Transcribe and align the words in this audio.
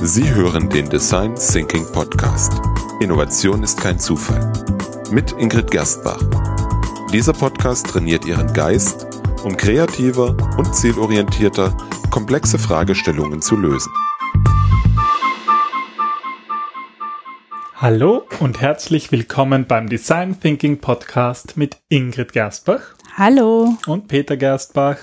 Sie 0.00 0.32
hören 0.32 0.68
den 0.70 0.88
Design 0.88 1.34
Thinking 1.34 1.84
Podcast. 1.90 2.52
Innovation 3.00 3.64
ist 3.64 3.80
kein 3.80 3.98
Zufall. 3.98 4.52
Mit 5.10 5.32
Ingrid 5.32 5.72
Gerstbach. 5.72 6.20
Dieser 7.12 7.32
Podcast 7.32 7.88
trainiert 7.88 8.24
Ihren 8.24 8.52
Geist, 8.52 9.08
um 9.42 9.56
kreativer 9.56 10.36
und 10.56 10.72
zielorientierter 10.72 11.76
komplexe 12.10 12.60
Fragestellungen 12.60 13.42
zu 13.42 13.56
lösen. 13.56 13.92
Hallo 17.74 18.22
und 18.38 18.60
herzlich 18.60 19.10
willkommen 19.10 19.66
beim 19.66 19.88
Design 19.88 20.38
Thinking 20.40 20.78
Podcast 20.78 21.56
mit 21.56 21.76
Ingrid 21.88 22.32
Gerstbach. 22.32 22.94
Hallo. 23.16 23.76
Und 23.88 24.06
Peter 24.06 24.36
Gerstbach. 24.36 24.98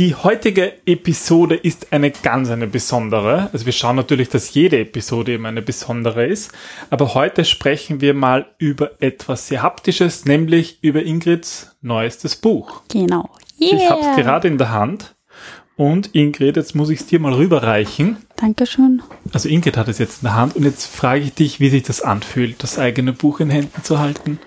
Die 0.00 0.16
heutige 0.16 0.72
Episode 0.86 1.54
ist 1.54 1.92
eine 1.92 2.10
ganz 2.10 2.50
eine 2.50 2.66
besondere. 2.66 3.48
Also 3.52 3.64
wir 3.64 3.72
schauen 3.72 3.94
natürlich, 3.94 4.28
dass 4.28 4.52
jede 4.52 4.80
Episode 4.80 5.34
eben 5.34 5.46
eine 5.46 5.62
besondere 5.62 6.26
ist. 6.26 6.50
Aber 6.90 7.14
heute 7.14 7.44
sprechen 7.44 8.00
wir 8.00 8.12
mal 8.12 8.46
über 8.58 9.00
etwas 9.00 9.46
sehr 9.46 9.62
Haptisches, 9.62 10.24
nämlich 10.24 10.82
über 10.82 11.04
Ingrids 11.04 11.76
neuestes 11.80 12.34
Buch. 12.34 12.82
Genau. 12.90 13.30
Yeah. 13.60 13.76
Ich 13.76 13.88
habe 13.88 14.00
es 14.00 14.16
gerade 14.16 14.48
in 14.48 14.58
der 14.58 14.72
Hand. 14.72 15.14
Und 15.76 16.12
Ingrid, 16.12 16.56
jetzt 16.56 16.74
muss 16.74 16.90
ich 16.90 17.00
es 17.00 17.06
dir 17.06 17.20
mal 17.20 17.32
rüberreichen. 17.32 18.16
Dankeschön. 18.34 19.00
Also 19.32 19.48
Ingrid 19.48 19.76
hat 19.76 19.86
es 19.86 19.98
jetzt 19.98 20.22
in 20.22 20.26
der 20.26 20.34
Hand 20.34 20.56
und 20.56 20.64
jetzt 20.64 20.86
frage 20.86 21.20
ich 21.22 21.34
dich, 21.34 21.60
wie 21.60 21.68
sich 21.70 21.84
das 21.84 22.02
anfühlt, 22.02 22.64
das 22.64 22.80
eigene 22.80 23.12
Buch 23.12 23.38
in 23.38 23.50
Händen 23.50 23.84
zu 23.84 24.00
halten. 24.00 24.40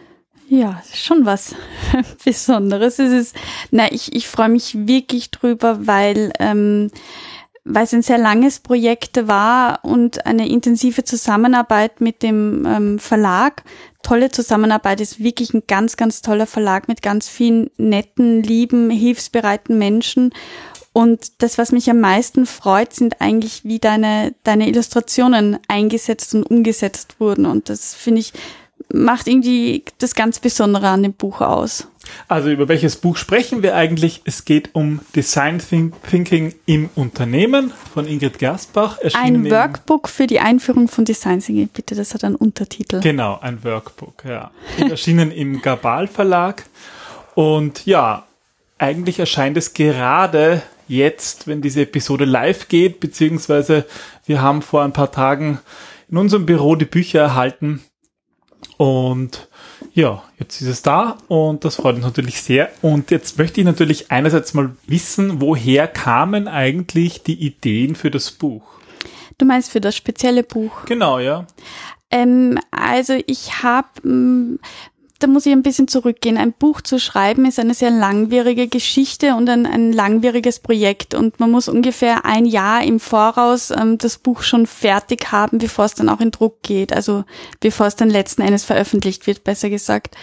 Ja, 0.49 0.81
schon 0.93 1.25
was 1.25 1.55
Besonderes. 2.25 2.99
Es 2.99 3.11
ist, 3.11 3.35
na, 3.71 3.91
ich, 3.91 4.15
ich 4.15 4.27
freue 4.27 4.49
mich 4.49 4.87
wirklich 4.87 5.29
drüber, 5.29 5.87
weil, 5.87 6.31
ähm, 6.39 6.89
weil 7.65 7.83
es 7.83 7.93
ein 7.93 8.01
sehr 8.01 8.17
langes 8.17 8.59
Projekt 8.59 9.27
war 9.27 9.83
und 9.83 10.25
eine 10.25 10.47
intensive 10.47 11.03
Zusammenarbeit 11.03 11.99
mit 11.99 12.23
dem 12.23 12.65
ähm, 12.65 12.99
Verlag. 12.99 13.63
Tolle 14.03 14.31
Zusammenarbeit 14.31 15.01
ist 15.01 15.21
wirklich 15.21 15.53
ein 15.53 15.63
ganz, 15.67 15.97
ganz 15.97 16.21
toller 16.21 16.47
Verlag 16.47 16.87
mit 16.87 17.01
ganz 17.01 17.27
vielen 17.27 17.69
netten, 17.75 18.41
lieben, 18.41 18.89
hilfsbereiten 18.89 19.77
Menschen. 19.77 20.33
Und 20.93 21.43
das, 21.43 21.57
was 21.57 21.73
mich 21.73 21.89
am 21.89 21.99
meisten 21.99 22.45
freut, 22.45 22.93
sind 22.93 23.19
eigentlich, 23.19 23.65
wie 23.65 23.79
deine, 23.79 24.33
deine 24.43 24.69
Illustrationen 24.69 25.59
eingesetzt 25.67 26.33
und 26.33 26.43
umgesetzt 26.43 27.19
wurden. 27.19 27.45
Und 27.45 27.67
das 27.67 27.93
finde 27.93 28.21
ich 28.21 28.31
macht 28.93 29.27
irgendwie 29.27 29.83
das 29.97 30.15
ganz 30.15 30.39
Besondere 30.39 30.87
an 30.87 31.03
dem 31.03 31.13
Buch 31.13 31.41
aus. 31.41 31.87
Also 32.27 32.49
über 32.49 32.67
welches 32.69 32.95
Buch 32.95 33.17
sprechen 33.17 33.63
wir 33.63 33.75
eigentlich? 33.75 34.21
Es 34.23 34.45
geht 34.45 34.69
um 34.73 35.01
Design 35.15 35.59
Thinking 35.59 36.55
im 36.65 36.89
Unternehmen 36.95 37.73
von 37.93 38.07
Ingrid 38.07 38.39
Gersbach. 38.39 38.97
Ein 39.13 39.49
Workbook 39.49 40.07
für 40.07 40.25
die 40.25 40.39
Einführung 40.39 40.87
von 40.87 41.03
Design 41.03 41.41
Thinking. 41.41 41.67
Bitte, 41.67 41.95
das 41.95 42.13
hat 42.13 42.23
einen 42.23 42.35
Untertitel. 42.35 43.01
Genau, 43.01 43.39
ein 43.41 43.63
Workbook, 43.63 44.23
ja. 44.25 44.51
Erschienen 44.77 45.31
im 45.31 45.61
Gabal 45.61 46.07
Verlag. 46.07 46.63
Und 47.35 47.85
ja, 47.85 48.25
eigentlich 48.77 49.19
erscheint 49.19 49.57
es 49.57 49.73
gerade 49.73 50.61
jetzt, 50.87 51.47
wenn 51.47 51.61
diese 51.61 51.81
Episode 51.81 52.25
live 52.25 52.69
geht, 52.69 52.99
beziehungsweise 52.99 53.85
wir 54.25 54.41
haben 54.41 54.61
vor 54.61 54.83
ein 54.83 54.93
paar 54.93 55.11
Tagen 55.11 55.59
in 56.09 56.17
unserem 56.17 56.45
Büro 56.45 56.75
die 56.75 56.85
Bücher 56.85 57.19
erhalten 57.19 57.81
und 58.77 59.47
ja, 59.93 60.23
jetzt 60.39 60.61
ist 60.61 60.67
es 60.67 60.81
da 60.83 61.17
und 61.27 61.65
das 61.65 61.77
freut 61.77 61.95
uns 61.95 62.05
natürlich 62.05 62.41
sehr. 62.41 62.69
Und 62.81 63.11
jetzt 63.11 63.37
möchte 63.37 63.59
ich 63.59 63.65
natürlich 63.65 64.11
einerseits 64.11 64.53
mal 64.53 64.75
wissen, 64.85 65.41
woher 65.41 65.87
kamen 65.87 66.47
eigentlich 66.47 67.23
die 67.23 67.45
Ideen 67.45 67.95
für 67.95 68.11
das 68.11 68.31
Buch? 68.31 68.63
Du 69.37 69.45
meinst 69.45 69.71
für 69.71 69.81
das 69.81 69.95
spezielle 69.95 70.43
Buch? 70.43 70.85
Genau, 70.85 71.19
ja. 71.19 71.45
Ähm, 72.09 72.59
also 72.71 73.19
ich 73.25 73.63
habe 73.63 74.07
mm, 74.07 74.59
da 75.19 75.27
muss 75.27 75.45
ich 75.45 75.51
ein 75.51 75.63
bisschen 75.63 75.87
zurückgehen. 75.87 76.37
Ein 76.37 76.53
Buch 76.53 76.81
zu 76.81 76.99
schreiben 76.99 77.45
ist 77.45 77.59
eine 77.59 77.73
sehr 77.73 77.91
langwierige 77.91 78.67
Geschichte 78.67 79.35
und 79.35 79.49
ein, 79.49 79.65
ein 79.65 79.91
langwieriges 79.91 80.59
Projekt. 80.59 81.13
Und 81.13 81.39
man 81.39 81.51
muss 81.51 81.67
ungefähr 81.67 82.25
ein 82.25 82.45
Jahr 82.45 82.83
im 82.83 82.99
Voraus 82.99 83.71
ähm, 83.71 83.97
das 83.97 84.17
Buch 84.17 84.41
schon 84.41 84.67
fertig 84.67 85.31
haben, 85.31 85.57
bevor 85.57 85.85
es 85.85 85.95
dann 85.95 86.09
auch 86.09 86.19
in 86.19 86.31
Druck 86.31 86.61
geht. 86.61 86.93
Also 86.93 87.23
bevor 87.59 87.87
es 87.87 87.95
dann 87.95 88.09
letzten 88.09 88.41
Endes 88.41 88.63
veröffentlicht 88.63 89.27
wird, 89.27 89.43
besser 89.43 89.69
gesagt. 89.69 90.15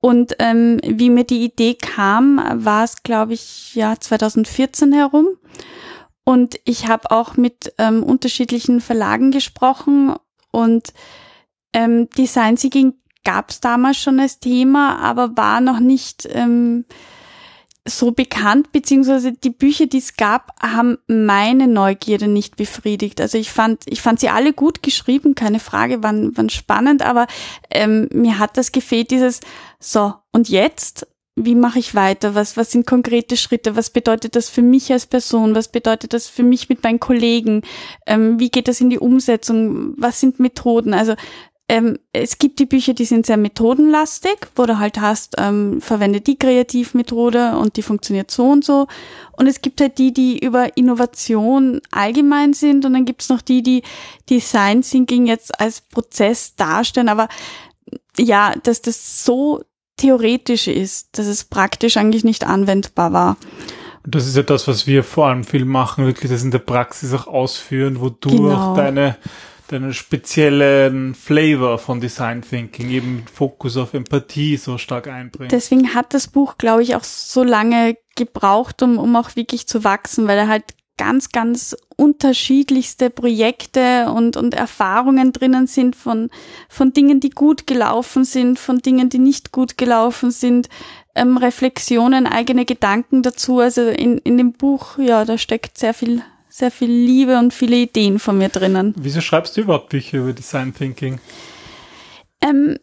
Und 0.00 0.36
ähm, 0.38 0.80
wie 0.82 1.10
mir 1.10 1.24
die 1.24 1.44
Idee 1.44 1.74
kam, 1.74 2.40
war 2.64 2.84
es, 2.84 3.02
glaube 3.02 3.34
ich, 3.34 3.74
ja 3.74 3.94
2014 3.98 4.92
herum. 4.92 5.28
Und 6.24 6.58
ich 6.64 6.86
habe 6.86 7.10
auch 7.10 7.36
mit 7.36 7.72
ähm, 7.78 8.02
unterschiedlichen 8.02 8.80
Verlagen 8.80 9.30
gesprochen 9.30 10.14
und 10.52 10.92
ähm, 11.72 12.08
Design 12.10 12.56
Seeking 12.56 12.94
gab 13.24 13.50
es 13.50 13.60
damals 13.60 13.98
schon 13.98 14.20
als 14.20 14.40
Thema, 14.40 14.98
aber 14.98 15.36
war 15.36 15.60
noch 15.60 15.80
nicht 15.80 16.28
ähm, 16.30 16.84
so 17.86 18.12
bekannt, 18.12 18.72
beziehungsweise 18.72 19.32
die 19.32 19.50
Bücher, 19.50 19.86
die 19.86 19.98
es 19.98 20.16
gab, 20.16 20.52
haben 20.60 20.98
meine 21.06 21.66
Neugierde 21.66 22.28
nicht 22.28 22.56
befriedigt. 22.56 23.20
Also 23.20 23.38
ich 23.38 23.50
fand, 23.50 23.82
ich 23.86 24.02
fand 24.02 24.20
sie 24.20 24.28
alle 24.28 24.52
gut 24.52 24.82
geschrieben, 24.82 25.34
keine 25.34 25.60
Frage, 25.60 26.02
waren, 26.02 26.36
waren 26.36 26.50
spannend, 26.50 27.02
aber 27.02 27.26
ähm, 27.70 28.08
mir 28.12 28.38
hat 28.38 28.56
das 28.56 28.72
gefehlt, 28.72 29.10
dieses 29.10 29.40
so, 29.78 30.14
und 30.32 30.48
jetzt? 30.48 31.06
Wie 31.36 31.54
mache 31.54 31.78
ich 31.78 31.94
weiter? 31.94 32.34
Was, 32.34 32.58
was 32.58 32.70
sind 32.70 32.86
konkrete 32.86 33.36
Schritte? 33.36 33.74
Was 33.74 33.90
bedeutet 33.90 34.36
das 34.36 34.50
für 34.50 34.62
mich 34.62 34.92
als 34.92 35.06
Person? 35.06 35.54
Was 35.54 35.68
bedeutet 35.68 36.12
das 36.12 36.26
für 36.26 36.42
mich 36.42 36.68
mit 36.68 36.82
meinen 36.82 37.00
Kollegen? 37.00 37.62
Ähm, 38.04 38.38
wie 38.38 38.50
geht 38.50 38.68
das 38.68 38.80
in 38.80 38.90
die 38.90 38.98
Umsetzung? 38.98 39.94
Was 39.96 40.20
sind 40.20 40.38
Methoden? 40.38 40.92
Also 40.92 41.14
ähm, 41.70 42.00
es 42.12 42.38
gibt 42.38 42.58
die 42.58 42.66
Bücher, 42.66 42.94
die 42.94 43.04
sind 43.04 43.26
sehr 43.26 43.36
methodenlastig, 43.36 44.48
wo 44.56 44.66
du 44.66 44.80
halt 44.80 45.00
hast, 45.00 45.36
ähm, 45.38 45.80
verwende 45.80 46.20
die 46.20 46.36
Kreativmethode 46.36 47.56
und 47.56 47.76
die 47.76 47.82
funktioniert 47.82 48.28
so 48.32 48.50
und 48.50 48.64
so. 48.64 48.88
Und 49.36 49.46
es 49.46 49.62
gibt 49.62 49.80
halt 49.80 49.96
die, 49.98 50.12
die 50.12 50.44
über 50.44 50.76
Innovation 50.76 51.80
allgemein 51.92 52.54
sind 52.54 52.84
und 52.84 52.94
dann 52.94 53.04
gibt's 53.04 53.28
noch 53.28 53.40
die, 53.40 53.62
die 53.62 53.82
Design 54.28 54.82
Thinking 54.82 55.26
jetzt 55.26 55.60
als 55.60 55.80
Prozess 55.80 56.56
darstellen. 56.56 57.08
Aber 57.08 57.28
ja, 58.18 58.52
dass 58.64 58.82
das 58.82 59.24
so 59.24 59.62
theoretisch 59.96 60.66
ist, 60.66 61.16
dass 61.18 61.26
es 61.26 61.44
praktisch 61.44 61.96
eigentlich 61.96 62.24
nicht 62.24 62.44
anwendbar 62.44 63.12
war. 63.12 63.36
Das 64.04 64.26
ist 64.26 64.36
ja 64.36 64.42
das, 64.42 64.66
was 64.66 64.88
wir 64.88 65.04
vor 65.04 65.28
allem 65.28 65.44
viel 65.44 65.64
machen, 65.64 66.04
wirklich 66.04 66.32
das 66.32 66.42
in 66.42 66.50
der 66.50 66.58
Praxis 66.58 67.14
auch 67.14 67.28
ausführen, 67.28 68.00
wodurch 68.00 68.34
genau. 68.34 68.74
deine 68.74 69.16
deinen 69.72 69.94
speziellen 69.94 71.14
Flavor 71.14 71.78
von 71.78 72.00
Design 72.00 72.42
Thinking, 72.42 72.90
eben 72.90 73.24
Fokus 73.32 73.76
auf 73.76 73.94
Empathie 73.94 74.56
so 74.56 74.78
stark 74.78 75.08
einbringt. 75.08 75.52
Deswegen 75.52 75.94
hat 75.94 76.14
das 76.14 76.28
Buch, 76.28 76.58
glaube 76.58 76.82
ich, 76.82 76.96
auch 76.96 77.04
so 77.04 77.44
lange 77.44 77.96
gebraucht, 78.16 78.82
um, 78.82 78.98
um 78.98 79.14
auch 79.16 79.36
wirklich 79.36 79.66
zu 79.66 79.84
wachsen, 79.84 80.26
weil 80.26 80.38
er 80.38 80.48
halt 80.48 80.64
ganz, 81.00 81.30
ganz 81.30 81.74
unterschiedlichste 81.96 83.08
Projekte 83.08 84.12
und, 84.12 84.36
und 84.36 84.52
Erfahrungen 84.52 85.32
drinnen 85.32 85.66
sind 85.66 85.96
von, 85.96 86.28
von 86.68 86.92
Dingen, 86.92 87.20
die 87.20 87.30
gut 87.30 87.66
gelaufen 87.66 88.24
sind, 88.24 88.58
von 88.58 88.80
Dingen, 88.80 89.08
die 89.08 89.18
nicht 89.18 89.50
gut 89.50 89.78
gelaufen 89.78 90.30
sind, 90.30 90.68
ähm, 91.14 91.38
Reflexionen, 91.38 92.26
eigene 92.26 92.66
Gedanken 92.66 93.22
dazu. 93.22 93.60
Also 93.60 93.88
in, 93.88 94.18
in 94.18 94.36
dem 94.36 94.52
Buch, 94.52 94.98
ja, 94.98 95.24
da 95.24 95.38
steckt 95.38 95.78
sehr 95.78 95.94
viel 95.94 96.22
sehr 96.50 96.70
viel 96.70 96.90
Liebe 96.90 97.38
und 97.38 97.54
viele 97.54 97.76
Ideen 97.76 98.18
von 98.18 98.36
mir 98.36 98.48
drinnen. 98.48 98.94
Wieso 98.98 99.20
schreibst 99.20 99.56
du 99.56 99.62
überhaupt 99.62 99.88
Bücher 99.88 100.18
über 100.18 100.32
Design 100.32 100.74
Thinking? 100.74 101.20
Ähm, 102.42 102.78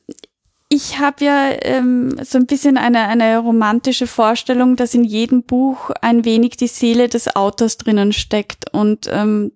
ich 0.70 1.00
habe 1.00 1.24
ja 1.24 1.50
ähm, 1.62 2.18
so 2.24 2.38
ein 2.38 2.46
bisschen 2.46 2.78
eine, 2.78 3.08
eine 3.08 3.38
romantische 3.40 4.08
Vorstellung, 4.08 4.76
dass 4.76 4.94
in 4.94 5.04
jedem 5.04 5.44
Buch 5.44 5.92
ein 6.02 6.26
wenig 6.26 6.58
die 6.58 6.68
Seele 6.68 7.08
des 7.08 7.36
Autors 7.36 7.78
drinnen 7.78 8.12
steckt 8.14 8.74
und 8.74 9.10
ähm, 9.12 9.52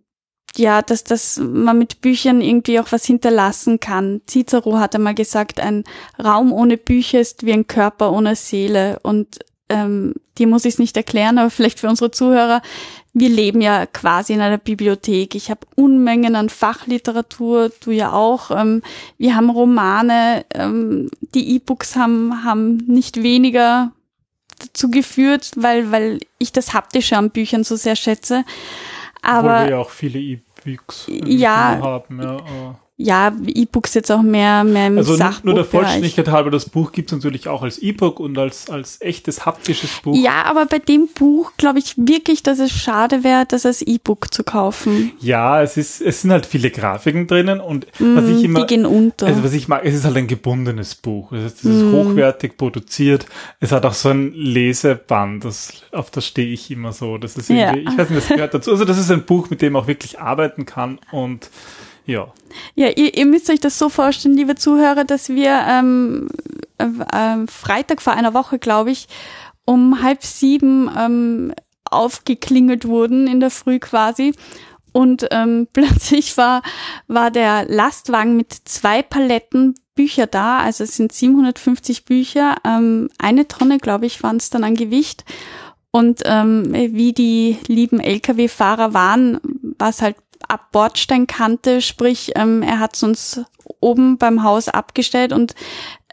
ja, 0.57 0.81
dass, 0.81 1.03
dass 1.03 1.39
man 1.41 1.77
mit 1.77 2.01
Büchern 2.01 2.41
irgendwie 2.41 2.79
auch 2.79 2.91
was 2.91 3.05
hinterlassen 3.05 3.79
kann. 3.79 4.21
Cicero 4.27 4.79
hat 4.79 4.95
einmal 4.95 5.15
gesagt, 5.15 5.59
ein 5.59 5.83
Raum 6.21 6.51
ohne 6.51 6.77
Bücher 6.77 7.21
ist 7.21 7.45
wie 7.45 7.53
ein 7.53 7.67
Körper 7.67 8.11
ohne 8.11 8.35
Seele. 8.35 8.99
Und 9.03 9.39
ähm, 9.69 10.13
die 10.37 10.45
muss 10.45 10.65
ich 10.65 10.73
es 10.73 10.79
nicht 10.79 10.97
erklären, 10.97 11.37
aber 11.37 11.49
vielleicht 11.49 11.79
für 11.79 11.87
unsere 11.87 12.11
Zuhörer 12.11 12.61
wir 13.13 13.29
leben 13.29 13.61
ja 13.61 13.85
quasi 13.85 14.33
in 14.33 14.41
einer 14.41 14.57
Bibliothek. 14.57 15.35
Ich 15.35 15.49
habe 15.49 15.67
Unmengen 15.75 16.35
an 16.35 16.49
Fachliteratur, 16.49 17.71
du 17.83 17.91
ja 17.91 18.13
auch. 18.13 18.51
Ähm, 18.51 18.81
wir 19.17 19.35
haben 19.35 19.49
Romane, 19.49 20.45
ähm, 20.53 21.09
die 21.33 21.55
E-Books 21.55 21.95
haben, 21.95 22.43
haben 22.43 22.77
nicht 22.77 23.21
weniger 23.21 23.91
dazu 24.59 24.89
geführt, 24.89 25.51
weil, 25.55 25.91
weil 25.91 26.19
ich 26.37 26.51
das 26.51 26.73
Haptische 26.73 27.17
an 27.17 27.31
Büchern 27.31 27.63
so 27.63 27.75
sehr 27.75 27.95
schätze. 27.95 28.45
Aber 29.21 29.55
Obwohl 29.55 29.65
wir 29.65 29.71
ja 29.71 29.77
auch 29.77 29.89
viele 29.89 30.19
E-Books 30.19 31.05
ja, 31.07 31.79
haben. 31.81 32.21
Ja, 32.21 32.79
ja, 33.03 33.33
E-Books 33.47 33.93
jetzt 33.93 34.11
auch 34.11 34.21
mehr, 34.21 34.63
mehr 34.63 34.87
im 34.87 34.97
Also 34.97 35.15
Sachbuchbereich. 35.15 35.43
nur 35.43 35.53
der 35.55 35.65
Vollständigkeit 35.65 36.27
halber, 36.29 36.51
das 36.51 36.69
Buch 36.69 36.91
gibt 36.91 37.11
es 37.11 37.15
natürlich 37.17 37.47
auch 37.47 37.61
als 37.63 37.79
E-Book 37.79 38.19
und 38.19 38.37
als, 38.37 38.69
als 38.69 39.01
echtes 39.01 39.45
haptisches 39.45 39.89
Buch. 40.03 40.15
Ja, 40.15 40.43
aber 40.45 40.65
bei 40.65 40.79
dem 40.79 41.07
Buch 41.13 41.51
glaube 41.57 41.79
ich 41.79 41.93
wirklich, 41.97 42.43
dass 42.43 42.59
es 42.59 42.71
schade 42.71 43.23
wäre, 43.23 43.45
das 43.47 43.65
als 43.65 43.81
E-Book 43.81 44.33
zu 44.33 44.43
kaufen. 44.43 45.11
Ja, 45.19 45.61
es 45.61 45.77
ist, 45.77 46.01
es 46.01 46.21
sind 46.21 46.31
halt 46.31 46.45
viele 46.45 46.69
Grafiken 46.71 47.27
drinnen 47.27 47.59
und 47.59 47.87
was 47.99 48.27
ich 48.27 48.41
Mm, 48.43 48.45
immer, 48.45 48.59
die 48.61 48.67
gehen 48.75 48.85
unter. 48.85 49.27
also 49.27 49.43
was 49.43 49.53
ich 49.53 49.67
mag, 49.67 49.81
es 49.83 49.95
ist 49.95 50.05
halt 50.05 50.17
ein 50.17 50.27
gebundenes 50.27 50.95
Buch. 50.95 51.31
Es 51.31 51.43
ist, 51.53 51.65
es 51.65 51.77
ist 51.77 51.91
hochwertig 51.91 52.57
produziert. 52.57 53.25
Es 53.59 53.71
hat 53.71 53.85
auch 53.85 53.93
so 53.93 54.09
ein 54.09 54.31
Leseband, 54.33 55.43
das, 55.45 55.73
auf 55.91 56.11
das 56.11 56.25
stehe 56.27 56.47
ich 56.53 56.71
immer 56.71 56.91
so. 56.93 57.17
Das 57.17 57.35
ist 57.37 57.49
Ja. 57.49 57.73
irgendwie, 57.73 57.89
ich 57.91 57.97
weiß 57.97 58.09
nicht, 58.09 58.21
das 58.21 58.35
gehört 58.35 58.53
dazu. 58.53 58.71
Also 58.71 58.85
das 58.85 58.97
ist 58.97 59.11
ein 59.11 59.23
Buch, 59.23 59.49
mit 59.49 59.61
dem 59.61 59.73
man 59.73 59.83
auch 59.83 59.87
wirklich 59.87 60.19
arbeiten 60.19 60.65
kann 60.65 60.99
und 61.11 61.49
ja. 62.05 62.33
Ja, 62.75 62.89
ihr, 62.89 63.15
ihr 63.15 63.25
müsst 63.25 63.49
euch 63.49 63.59
das 63.59 63.77
so 63.77 63.89
vorstellen, 63.89 64.35
liebe 64.35 64.55
Zuhörer, 64.55 65.03
dass 65.03 65.29
wir 65.29 65.65
ähm, 65.67 66.29
äh, 66.77 67.47
Freitag 67.47 68.01
vor 68.01 68.13
einer 68.13 68.33
Woche, 68.33 68.59
glaube 68.59 68.91
ich, 68.91 69.07
um 69.65 70.01
halb 70.01 70.23
sieben 70.23 70.89
ähm, 70.97 71.53
aufgeklingelt 71.89 72.87
wurden 72.87 73.27
in 73.27 73.39
der 73.39 73.51
Früh 73.51 73.79
quasi. 73.79 74.33
Und 74.91 75.27
ähm, 75.31 75.67
plötzlich 75.73 76.37
war, 76.37 76.61
war 77.07 77.31
der 77.31 77.65
Lastwagen 77.65 78.35
mit 78.35 78.53
zwei 78.53 79.01
Paletten 79.01 79.75
Bücher 79.95 80.27
da. 80.27 80.59
Also 80.59 80.83
es 80.83 80.95
sind 80.95 81.11
750 81.11 82.05
Bücher. 82.05 82.57
Ähm, 82.65 83.09
eine 83.17 83.47
Tonne, 83.47 83.77
glaube 83.77 84.05
ich, 84.05 84.23
waren 84.23 84.37
es 84.37 84.49
dann 84.49 84.63
an 84.63 84.75
Gewicht. 84.75 85.25
Und 85.91 86.21
ähm, 86.23 86.71
wie 86.71 87.11
die 87.11 87.57
lieben 87.67 87.99
Lkw-Fahrer 87.99 88.93
waren, 88.93 89.39
war 89.77 89.89
es 89.89 90.01
halt 90.01 90.15
ab 90.47 90.71
Bordsteinkante, 90.71 91.81
sprich, 91.81 92.31
ähm, 92.35 92.61
er 92.63 92.79
hat 92.79 93.01
uns 93.03 93.41
oben 93.79 94.17
beim 94.17 94.43
Haus 94.43 94.67
abgestellt 94.67 95.33
und 95.33 95.55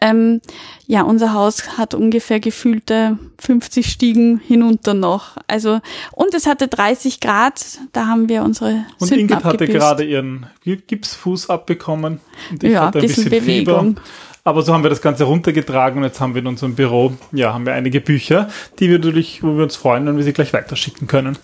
ähm, 0.01 0.41
ja, 0.87 1.01
unser 1.01 1.33
Haus 1.33 1.77
hat 1.77 1.93
ungefähr 1.93 2.39
gefühlte 2.39 3.19
50 3.39 3.91
Stiegen 3.91 4.39
hinunter 4.39 4.93
noch. 4.93 5.37
Also 5.47 5.79
und 6.13 6.33
es 6.33 6.47
hatte 6.47 6.67
30 6.67 7.19
Grad, 7.19 7.79
da 7.91 8.07
haben 8.07 8.29
wir 8.29 8.43
unsere 8.43 8.85
Und 8.99 9.07
Sünden 9.07 9.29
Ingrid 9.29 9.43
hatte 9.43 9.67
gerade 9.67 10.03
ihren 10.03 10.47
Gipsfuß 10.63 11.49
abbekommen. 11.49 12.21
Und 12.49 12.63
ich 12.63 12.71
ja, 12.71 12.87
hatte 12.87 12.99
ein 12.99 13.07
bisschen, 13.07 13.29
bisschen 13.29 13.45
Bewegung. 13.45 13.87
Fieber. 13.87 14.01
Aber 14.45 14.61
so 14.61 14.73
haben 14.73 14.83
wir 14.83 14.89
das 14.89 15.01
Ganze 15.01 15.25
runtergetragen 15.25 15.99
und 15.99 16.05
jetzt 16.05 16.19
haben 16.21 16.33
wir 16.33 16.41
in 16.41 16.47
unserem 16.47 16.75
Büro, 16.75 17.13
ja, 17.33 17.53
haben 17.53 17.65
wir 17.65 17.73
einige 17.73 17.99
Bücher, 18.01 18.49
die 18.79 18.89
wir 18.89 18.97
natürlich, 18.97 19.43
wo 19.43 19.57
wir 19.57 19.63
uns 19.63 19.75
freuen, 19.75 20.05
wenn 20.07 20.17
wir 20.17 20.23
sie 20.23 20.33
gleich 20.33 20.53
weiterschicken 20.53 21.07
können. 21.07 21.37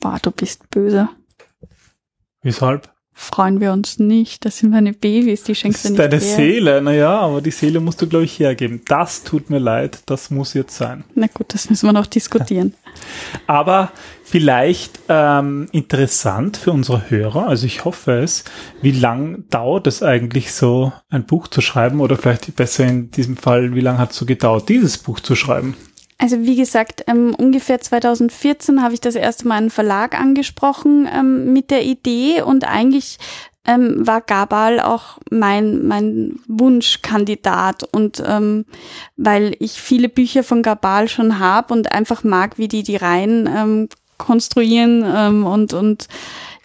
Boah, 0.00 0.18
du 0.20 0.30
bist 0.30 0.68
böse. 0.70 1.08
Weshalb? 2.42 2.92
Freuen 3.20 3.60
wir 3.60 3.72
uns 3.72 3.98
nicht. 3.98 4.44
Das 4.44 4.58
sind 4.58 4.70
meine 4.70 4.92
Babys, 4.92 5.42
die 5.42 5.50
Das 5.50 5.58
schenkst 5.58 5.82
du 5.82 5.88
ist 5.88 5.90
nicht 5.90 5.98
deine 5.98 6.22
her. 6.22 6.36
Seele, 6.36 6.80
naja, 6.80 7.18
aber 7.18 7.40
die 7.40 7.50
Seele 7.50 7.80
musst 7.80 8.00
du, 8.00 8.06
glaube 8.06 8.24
ich, 8.26 8.38
hergeben. 8.38 8.82
Das 8.86 9.24
tut 9.24 9.50
mir 9.50 9.58
leid, 9.58 10.04
das 10.06 10.30
muss 10.30 10.54
jetzt 10.54 10.76
sein. 10.76 11.02
Na 11.16 11.26
gut, 11.26 11.52
das 11.52 11.68
müssen 11.68 11.86
wir 11.86 11.92
noch 11.92 12.06
diskutieren. 12.06 12.74
Aber 13.48 13.90
vielleicht 14.22 15.00
ähm, 15.08 15.68
interessant 15.72 16.56
für 16.56 16.70
unsere 16.70 17.10
Hörer, 17.10 17.48
also 17.48 17.66
ich 17.66 17.84
hoffe 17.84 18.20
es, 18.20 18.44
wie 18.82 18.92
lang 18.92 19.44
dauert 19.50 19.88
es 19.88 20.02
eigentlich 20.02 20.52
so, 20.52 20.92
ein 21.10 21.24
Buch 21.26 21.48
zu 21.48 21.60
schreiben 21.60 22.00
oder 22.00 22.16
vielleicht 22.16 22.54
besser 22.54 22.86
in 22.86 23.10
diesem 23.10 23.36
Fall, 23.36 23.74
wie 23.74 23.80
lange 23.80 23.98
hat 23.98 24.12
es 24.12 24.16
so 24.16 24.26
gedauert, 24.26 24.68
dieses 24.68 24.96
Buch 24.98 25.18
zu 25.18 25.34
schreiben? 25.34 25.74
Also 26.20 26.42
wie 26.42 26.56
gesagt, 26.56 27.04
ähm, 27.06 27.32
ungefähr 27.36 27.80
2014 27.80 28.82
habe 28.82 28.92
ich 28.92 29.00
das 29.00 29.14
erste 29.14 29.46
Mal 29.46 29.54
einen 29.54 29.70
Verlag 29.70 30.18
angesprochen 30.18 31.08
ähm, 31.12 31.52
mit 31.52 31.70
der 31.70 31.84
Idee 31.84 32.42
und 32.42 32.66
eigentlich 32.66 33.18
ähm, 33.64 34.04
war 34.04 34.20
Gabal 34.20 34.80
auch 34.80 35.18
mein, 35.30 35.86
mein 35.86 36.40
Wunschkandidat 36.48 37.84
und 37.92 38.20
ähm, 38.26 38.64
weil 39.16 39.54
ich 39.60 39.80
viele 39.80 40.08
Bücher 40.08 40.42
von 40.42 40.62
Gabal 40.62 41.06
schon 41.06 41.38
habe 41.38 41.72
und 41.72 41.92
einfach 41.92 42.24
mag, 42.24 42.58
wie 42.58 42.66
die 42.66 42.82
die 42.82 42.96
Reihen 42.96 43.48
ähm, 43.54 43.88
konstruieren 44.16 45.04
ähm, 45.06 45.46
und, 45.46 45.72
und 45.72 46.08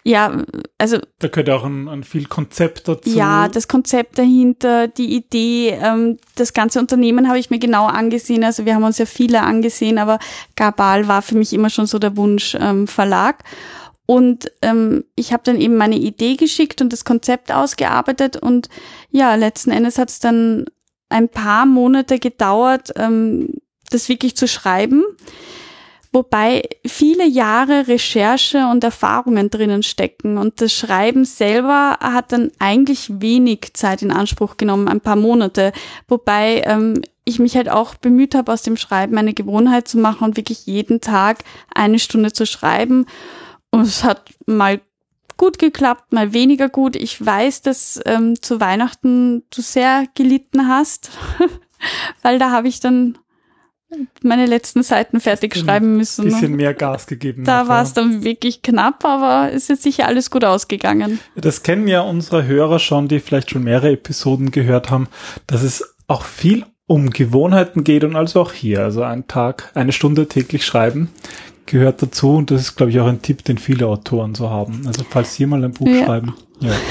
ja, 0.06 0.44
also 0.76 0.98
Da 1.18 1.28
gehört 1.28 1.48
auch 1.48 1.64
ein, 1.64 1.88
ein 1.88 2.04
viel 2.04 2.26
Konzept 2.26 2.86
dazu. 2.88 3.08
ja, 3.08 3.48
das 3.48 3.68
Konzept 3.68 4.18
dahinter, 4.18 4.86
die 4.86 5.16
Idee, 5.16 5.70
ähm, 5.70 6.18
das 6.34 6.52
ganze 6.52 6.78
Unternehmen 6.78 7.26
habe 7.28 7.38
ich 7.38 7.48
mir 7.48 7.58
genau 7.58 7.86
angesehen. 7.86 8.44
Also 8.44 8.66
wir 8.66 8.74
haben 8.74 8.84
uns 8.84 8.98
ja 8.98 9.06
viele 9.06 9.40
angesehen, 9.42 9.96
aber 9.98 10.18
Gabal 10.56 11.08
war 11.08 11.22
für 11.22 11.36
mich 11.36 11.54
immer 11.54 11.70
schon 11.70 11.86
so 11.86 11.98
der 11.98 12.18
Wunsch 12.18 12.54
ähm, 12.60 12.86
Verlag. 12.86 13.44
Und 14.04 14.52
ähm, 14.60 15.04
ich 15.16 15.32
habe 15.32 15.42
dann 15.44 15.58
eben 15.58 15.76
meine 15.76 15.96
Idee 15.96 16.36
geschickt 16.36 16.82
und 16.82 16.92
das 16.92 17.06
Konzept 17.06 17.50
ausgearbeitet. 17.50 18.36
Und 18.36 18.68
ja, 19.10 19.34
letzten 19.34 19.70
Endes 19.70 19.96
hat 19.96 20.10
es 20.10 20.18
dann 20.18 20.66
ein 21.08 21.30
paar 21.30 21.64
Monate 21.64 22.18
gedauert, 22.18 22.92
ähm, 22.96 23.54
das 23.90 24.10
wirklich 24.10 24.36
zu 24.36 24.46
schreiben. 24.46 25.02
Wobei 26.14 26.62
viele 26.86 27.26
Jahre 27.26 27.88
Recherche 27.88 28.68
und 28.68 28.84
Erfahrungen 28.84 29.50
drinnen 29.50 29.82
stecken. 29.82 30.38
Und 30.38 30.60
das 30.60 30.72
Schreiben 30.72 31.24
selber 31.24 31.98
hat 32.00 32.30
dann 32.30 32.52
eigentlich 32.60 33.20
wenig 33.20 33.74
Zeit 33.74 34.00
in 34.00 34.12
Anspruch 34.12 34.56
genommen, 34.56 34.86
ein 34.86 35.00
paar 35.00 35.16
Monate. 35.16 35.72
Wobei 36.06 36.62
ähm, 36.66 37.02
ich 37.24 37.40
mich 37.40 37.56
halt 37.56 37.68
auch 37.68 37.96
bemüht 37.96 38.36
habe, 38.36 38.52
aus 38.52 38.62
dem 38.62 38.76
Schreiben 38.76 39.18
eine 39.18 39.34
Gewohnheit 39.34 39.88
zu 39.88 39.98
machen 39.98 40.22
und 40.22 40.36
wirklich 40.36 40.66
jeden 40.66 41.00
Tag 41.00 41.42
eine 41.74 41.98
Stunde 41.98 42.32
zu 42.32 42.46
schreiben. 42.46 43.06
Und 43.72 43.80
es 43.80 44.04
hat 44.04 44.30
mal 44.46 44.80
gut 45.36 45.58
geklappt, 45.58 46.12
mal 46.12 46.32
weniger 46.32 46.68
gut. 46.68 46.94
Ich 46.94 47.26
weiß, 47.26 47.62
dass 47.62 47.98
ähm, 48.06 48.40
zu 48.40 48.60
Weihnachten 48.60 49.42
du 49.50 49.62
sehr 49.62 50.06
gelitten 50.14 50.68
hast, 50.68 51.10
weil 52.22 52.38
da 52.38 52.52
habe 52.52 52.68
ich 52.68 52.78
dann 52.78 53.18
meine 54.22 54.46
letzten 54.46 54.82
Seiten 54.82 55.20
fertig 55.20 55.56
schreiben 55.56 55.96
müssen. 55.96 56.22
Ein 56.22 56.32
bisschen 56.32 56.56
mehr 56.56 56.74
Gas 56.74 57.06
gegeben. 57.06 57.44
Da 57.44 57.68
war 57.68 57.78
ja. 57.78 57.82
es 57.82 57.92
dann 57.92 58.24
wirklich 58.24 58.62
knapp, 58.62 59.04
aber 59.04 59.52
es 59.52 59.70
ist 59.70 59.82
sicher 59.82 60.06
alles 60.06 60.30
gut 60.30 60.44
ausgegangen. 60.44 61.20
Das 61.36 61.62
kennen 61.62 61.88
ja 61.88 62.00
unsere 62.00 62.46
Hörer 62.46 62.78
schon, 62.78 63.08
die 63.08 63.20
vielleicht 63.20 63.50
schon 63.50 63.64
mehrere 63.64 63.92
Episoden 63.92 64.50
gehört 64.50 64.90
haben, 64.90 65.08
dass 65.46 65.62
es 65.62 65.94
auch 66.06 66.24
viel 66.24 66.64
um 66.86 67.10
Gewohnheiten 67.10 67.82
geht 67.82 68.04
und 68.04 68.14
also 68.16 68.40
auch 68.40 68.52
hier. 68.52 68.82
Also 68.82 69.02
ein 69.02 69.26
Tag, 69.26 69.70
eine 69.74 69.92
Stunde 69.92 70.28
täglich 70.28 70.64
schreiben 70.64 71.10
gehört 71.66 72.02
dazu 72.02 72.36
und 72.36 72.50
das 72.50 72.60
ist, 72.60 72.76
glaube 72.76 72.92
ich, 72.92 73.00
auch 73.00 73.06
ein 73.06 73.22
Tipp, 73.22 73.42
den 73.42 73.56
viele 73.56 73.86
Autoren 73.86 74.34
so 74.34 74.50
haben. 74.50 74.82
Also 74.86 75.02
falls 75.08 75.34
Sie 75.34 75.46
mal 75.46 75.64
ein 75.64 75.72
Buch 75.72 75.86
Ja. 75.88 76.04
schreiben. 76.04 76.34
Ja. 76.60 76.72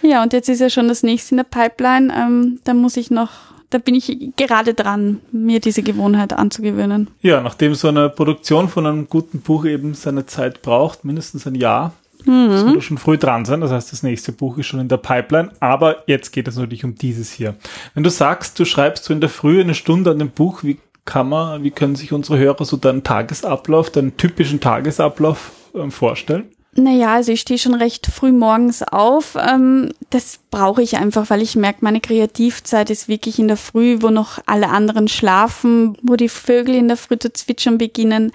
Ja, 0.00 0.22
und 0.22 0.32
jetzt 0.32 0.48
ist 0.48 0.60
ja 0.60 0.70
schon 0.70 0.88
das 0.88 1.02
nächste 1.02 1.32
in 1.32 1.36
der 1.38 1.44
Pipeline. 1.44 2.12
Ähm, 2.16 2.60
da 2.64 2.72
muss 2.72 2.96
ich 2.96 3.10
noch, 3.10 3.30
da 3.70 3.78
bin 3.78 3.94
ich 3.94 4.16
gerade 4.36 4.74
dran, 4.74 5.20
mir 5.32 5.60
diese 5.60 5.82
Gewohnheit 5.82 6.32
anzugewöhnen. 6.32 7.08
ja, 7.20 7.40
nachdem 7.40 7.74
so 7.74 7.88
eine 7.88 8.08
Produktion 8.08 8.68
von 8.68 8.86
einem 8.86 9.08
guten 9.08 9.40
Buch 9.40 9.64
eben 9.66 9.94
seine 9.94 10.26
Zeit 10.26 10.62
braucht, 10.62 11.04
mindestens 11.04 11.46
ein 11.46 11.54
Jahr, 11.54 11.92
Mhm. 12.24 12.48
muss 12.50 12.64
man 12.64 12.80
schon 12.82 12.98
früh 12.98 13.16
dran 13.16 13.44
sein. 13.44 13.60
Das 13.60 13.70
heißt, 13.70 13.92
das 13.92 14.02
nächste 14.02 14.32
Buch 14.32 14.58
ist 14.58 14.66
schon 14.66 14.80
in 14.80 14.88
der 14.88 14.96
Pipeline. 14.96 15.50
Aber 15.60 16.02
jetzt 16.08 16.32
geht 16.32 16.48
es 16.48 16.56
natürlich 16.56 16.84
um 16.84 16.96
dieses 16.96 17.30
hier. 17.32 17.54
Wenn 17.94 18.02
du 18.02 18.10
sagst, 18.10 18.58
du 18.58 18.64
schreibst 18.64 19.04
so 19.04 19.12
in 19.14 19.20
der 19.20 19.30
Früh 19.30 19.60
eine 19.60 19.74
Stunde 19.74 20.10
an 20.10 20.18
dem 20.18 20.30
Buch, 20.30 20.64
wie 20.64 20.78
kann 21.04 21.28
man, 21.28 21.62
wie 21.62 21.70
können 21.70 21.94
sich 21.94 22.12
unsere 22.12 22.36
Hörer 22.36 22.64
so 22.64 22.76
deinen 22.76 23.04
Tagesablauf, 23.04 23.90
deinen 23.90 24.16
typischen 24.16 24.58
Tagesablauf 24.60 25.52
ähm, 25.76 25.92
vorstellen? 25.92 26.46
Naja, 26.78 27.14
also 27.14 27.32
ich 27.32 27.40
stehe 27.40 27.58
schon 27.58 27.74
recht 27.74 28.06
früh 28.06 28.30
morgens 28.30 28.84
auf. 28.84 29.34
Ähm, 29.34 29.92
das 30.10 30.38
brauche 30.52 30.80
ich 30.80 30.96
einfach, 30.96 31.28
weil 31.28 31.42
ich 31.42 31.56
merke, 31.56 31.80
meine 31.80 32.00
Kreativzeit 32.00 32.88
ist 32.88 33.08
wirklich 33.08 33.40
in 33.40 33.48
der 33.48 33.56
Früh, 33.56 34.00
wo 34.00 34.10
noch 34.10 34.38
alle 34.46 34.68
anderen 34.68 35.08
schlafen, 35.08 35.98
wo 36.02 36.14
die 36.14 36.28
Vögel 36.28 36.76
in 36.76 36.86
der 36.86 36.96
Früh 36.96 37.18
zu 37.18 37.32
zwitschern 37.32 37.78
beginnen. 37.78 38.30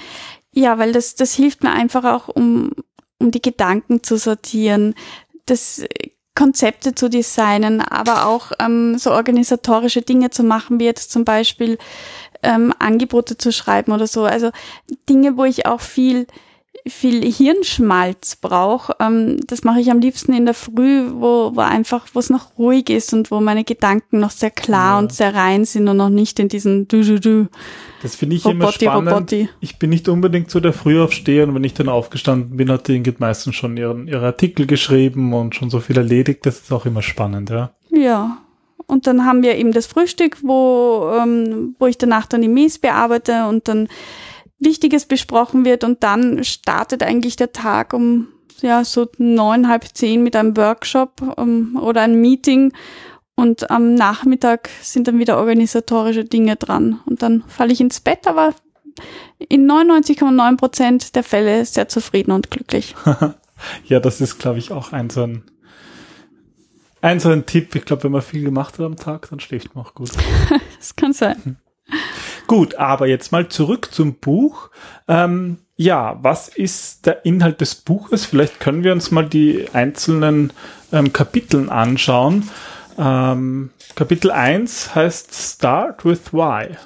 Ja, 0.51 0.77
weil 0.77 0.91
das, 0.91 1.15
das 1.15 1.33
hilft 1.33 1.63
mir 1.63 1.71
einfach 1.71 2.03
auch, 2.03 2.27
um, 2.27 2.71
um 3.17 3.31
die 3.31 3.41
Gedanken 3.41 4.03
zu 4.03 4.17
sortieren, 4.17 4.93
das 5.45 5.81
Konzepte 6.35 6.93
zu 6.95 7.09
designen, 7.09 7.79
aber 7.79 8.25
auch 8.25 8.51
ähm, 8.59 8.97
so 8.97 9.11
organisatorische 9.11 10.01
Dinge 10.01 10.31
zu 10.31 10.43
machen, 10.43 10.81
wie 10.81 10.85
jetzt 10.85 11.13
zum 11.13 11.23
Beispiel 11.23 11.77
ähm, 12.41 12.73
Angebote 12.77 13.37
zu 13.37 13.53
schreiben 13.53 13.93
oder 13.93 14.07
so. 14.07 14.25
Also 14.25 14.51
Dinge, 15.07 15.37
wo 15.37 15.45
ich 15.45 15.65
auch 15.65 15.79
viel 15.79 16.27
viel 16.85 17.23
Hirnschmalz 17.31 18.35
brauche. 18.35 18.95
Ähm, 18.99 19.37
das 19.47 19.63
mache 19.63 19.79
ich 19.79 19.89
am 19.89 19.99
liebsten 19.99 20.33
in 20.33 20.45
der 20.45 20.53
Früh, 20.53 21.05
wo, 21.13 21.51
wo 21.55 21.61
einfach, 21.61 22.07
wo 22.13 22.19
es 22.19 22.29
noch 22.29 22.57
ruhig 22.57 22.89
ist 22.89 23.13
und 23.13 23.31
wo 23.31 23.39
meine 23.39 23.63
Gedanken 23.63 24.19
noch 24.19 24.31
sehr 24.31 24.51
klar 24.51 24.93
Ja. 24.95 24.99
und 24.99 25.13
sehr 25.13 25.33
rein 25.33 25.63
sind 25.65 25.87
und 25.87 25.97
noch 25.97 26.09
nicht 26.09 26.39
in 26.39 26.49
diesen 26.49 26.87
du 26.87 27.03
du 27.03 27.19
du 27.19 27.47
Das 28.01 28.15
finde 28.15 28.35
ich 28.35 28.45
immer 28.45 28.65
Robotti, 28.65 28.85
spannend. 28.85 29.11
Robotti. 29.11 29.49
Ich 29.61 29.79
bin 29.79 29.91
nicht 29.91 30.09
unbedingt 30.09 30.51
so 30.51 30.59
der 30.59 30.73
Frühaufsteher 30.73 31.47
und 31.47 31.55
wenn 31.55 31.63
ich 31.63 31.73
dann 31.73 31.87
aufgestanden 31.89 32.57
bin, 32.57 32.69
hat 32.69 32.87
die 32.87 32.95
Ingrid 32.97 33.19
meistens 33.19 33.55
schon 33.55 33.77
ihren, 33.77 34.07
ihre 34.07 34.25
Artikel 34.25 34.65
geschrieben 34.67 35.33
und 35.33 35.55
schon 35.55 35.69
so 35.69 35.79
viel 35.79 35.97
erledigt. 35.97 36.45
Das 36.45 36.59
ist 36.59 36.71
auch 36.73 36.85
immer 36.85 37.01
spannend, 37.01 37.49
ja. 37.49 37.71
Ja. 37.91 38.37
Und 38.85 39.07
dann 39.07 39.25
haben 39.25 39.41
wir 39.43 39.55
eben 39.55 39.71
das 39.71 39.85
Frühstück, 39.87 40.39
wo, 40.43 41.09
ähm, 41.17 41.75
wo 41.79 41.87
ich 41.87 41.97
danach 41.97 42.25
dann 42.25 42.41
die 42.41 42.49
Mails 42.49 42.77
bearbeite 42.77 43.45
und 43.47 43.67
dann 43.69 43.87
Wichtiges 44.65 45.05
besprochen 45.05 45.65
wird 45.65 45.83
und 45.83 46.03
dann 46.03 46.43
startet 46.43 47.03
eigentlich 47.03 47.35
der 47.35 47.51
Tag 47.51 47.93
um 47.93 48.27
ja, 48.61 48.83
so 48.85 49.07
neun, 49.17 49.67
halb 49.67 49.85
zehn 49.93 50.23
mit 50.23 50.35
einem 50.35 50.55
Workshop 50.55 51.35
ähm, 51.37 51.77
oder 51.81 52.01
einem 52.01 52.21
Meeting 52.21 52.71
und 53.35 53.71
am 53.71 53.95
Nachmittag 53.95 54.69
sind 54.81 55.07
dann 55.07 55.19
wieder 55.19 55.37
organisatorische 55.37 56.23
Dinge 56.23 56.55
dran. 56.55 56.99
Und 57.05 57.23
dann 57.23 57.43
falle 57.47 57.73
ich 57.73 57.81
ins 57.81 57.99
Bett, 57.99 58.27
aber 58.27 58.53
in 59.49 59.69
99,9 59.69 60.57
Prozent 60.57 61.15
der 61.15 61.23
Fälle 61.23 61.65
sehr 61.65 61.87
zufrieden 61.87 62.31
und 62.31 62.51
glücklich. 62.51 62.95
ja, 63.85 63.99
das 63.99 64.21
ist, 64.21 64.37
glaube 64.37 64.59
ich, 64.59 64.71
auch 64.71 64.93
ein 64.93 65.09
so 65.09 65.23
ein, 65.23 65.43
ein 67.01 67.19
so 67.19 67.29
ein 67.29 67.47
Tipp. 67.47 67.73
Ich 67.75 67.85
glaube, 67.85 68.03
wenn 68.03 68.11
man 68.11 68.21
viel 68.21 68.43
gemacht 68.43 68.77
hat 68.77 68.85
am 68.85 68.97
Tag, 68.97 69.29
dann 69.31 69.39
schläft 69.39 69.75
man 69.75 69.85
auch 69.85 69.95
gut. 69.95 70.11
das 70.77 70.95
kann 70.95 71.13
sein. 71.13 71.57
Gut, 72.47 72.75
aber 72.75 73.07
jetzt 73.07 73.31
mal 73.31 73.47
zurück 73.47 73.89
zum 73.91 74.15
Buch. 74.15 74.69
Ähm, 75.07 75.57
ja, 75.75 76.19
was 76.21 76.49
ist 76.49 77.05
der 77.05 77.25
Inhalt 77.25 77.61
des 77.61 77.75
Buches? 77.75 78.25
Vielleicht 78.25 78.59
können 78.59 78.83
wir 78.83 78.91
uns 78.91 79.11
mal 79.11 79.27
die 79.27 79.67
einzelnen 79.73 80.53
ähm, 80.91 81.13
Kapiteln 81.13 81.69
anschauen. 81.69 82.49
Ähm, 82.97 83.71
Kapitel 83.95 84.31
1 84.31 84.93
heißt 84.93 85.33
Start 85.33 86.05
with 86.05 86.31
Why. 86.31 86.77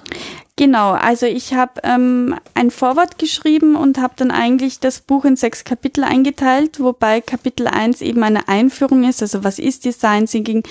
Genau, 0.60 0.94
also 0.94 1.28
ich 1.28 1.54
habe 1.54 1.82
ähm, 1.84 2.36
ein 2.56 2.72
Vorwort 2.72 3.20
geschrieben 3.20 3.76
und 3.76 4.00
habe 4.00 4.16
dann 4.18 4.32
eigentlich 4.32 4.80
das 4.80 5.02
Buch 5.02 5.24
in 5.24 5.36
sechs 5.36 5.64
Kapitel 5.64 6.04
eingeteilt, 6.04 6.80
wobei 6.80 7.22
Kapitel 7.22 7.68
1 7.68 8.02
eben 8.02 8.24
eine 8.24 8.48
Einführung 8.48 9.04
ist, 9.04 9.22
also 9.22 9.44
was 9.44 9.60
ist 9.60 9.86
Design 9.86 10.26
Thinking, 10.26 10.64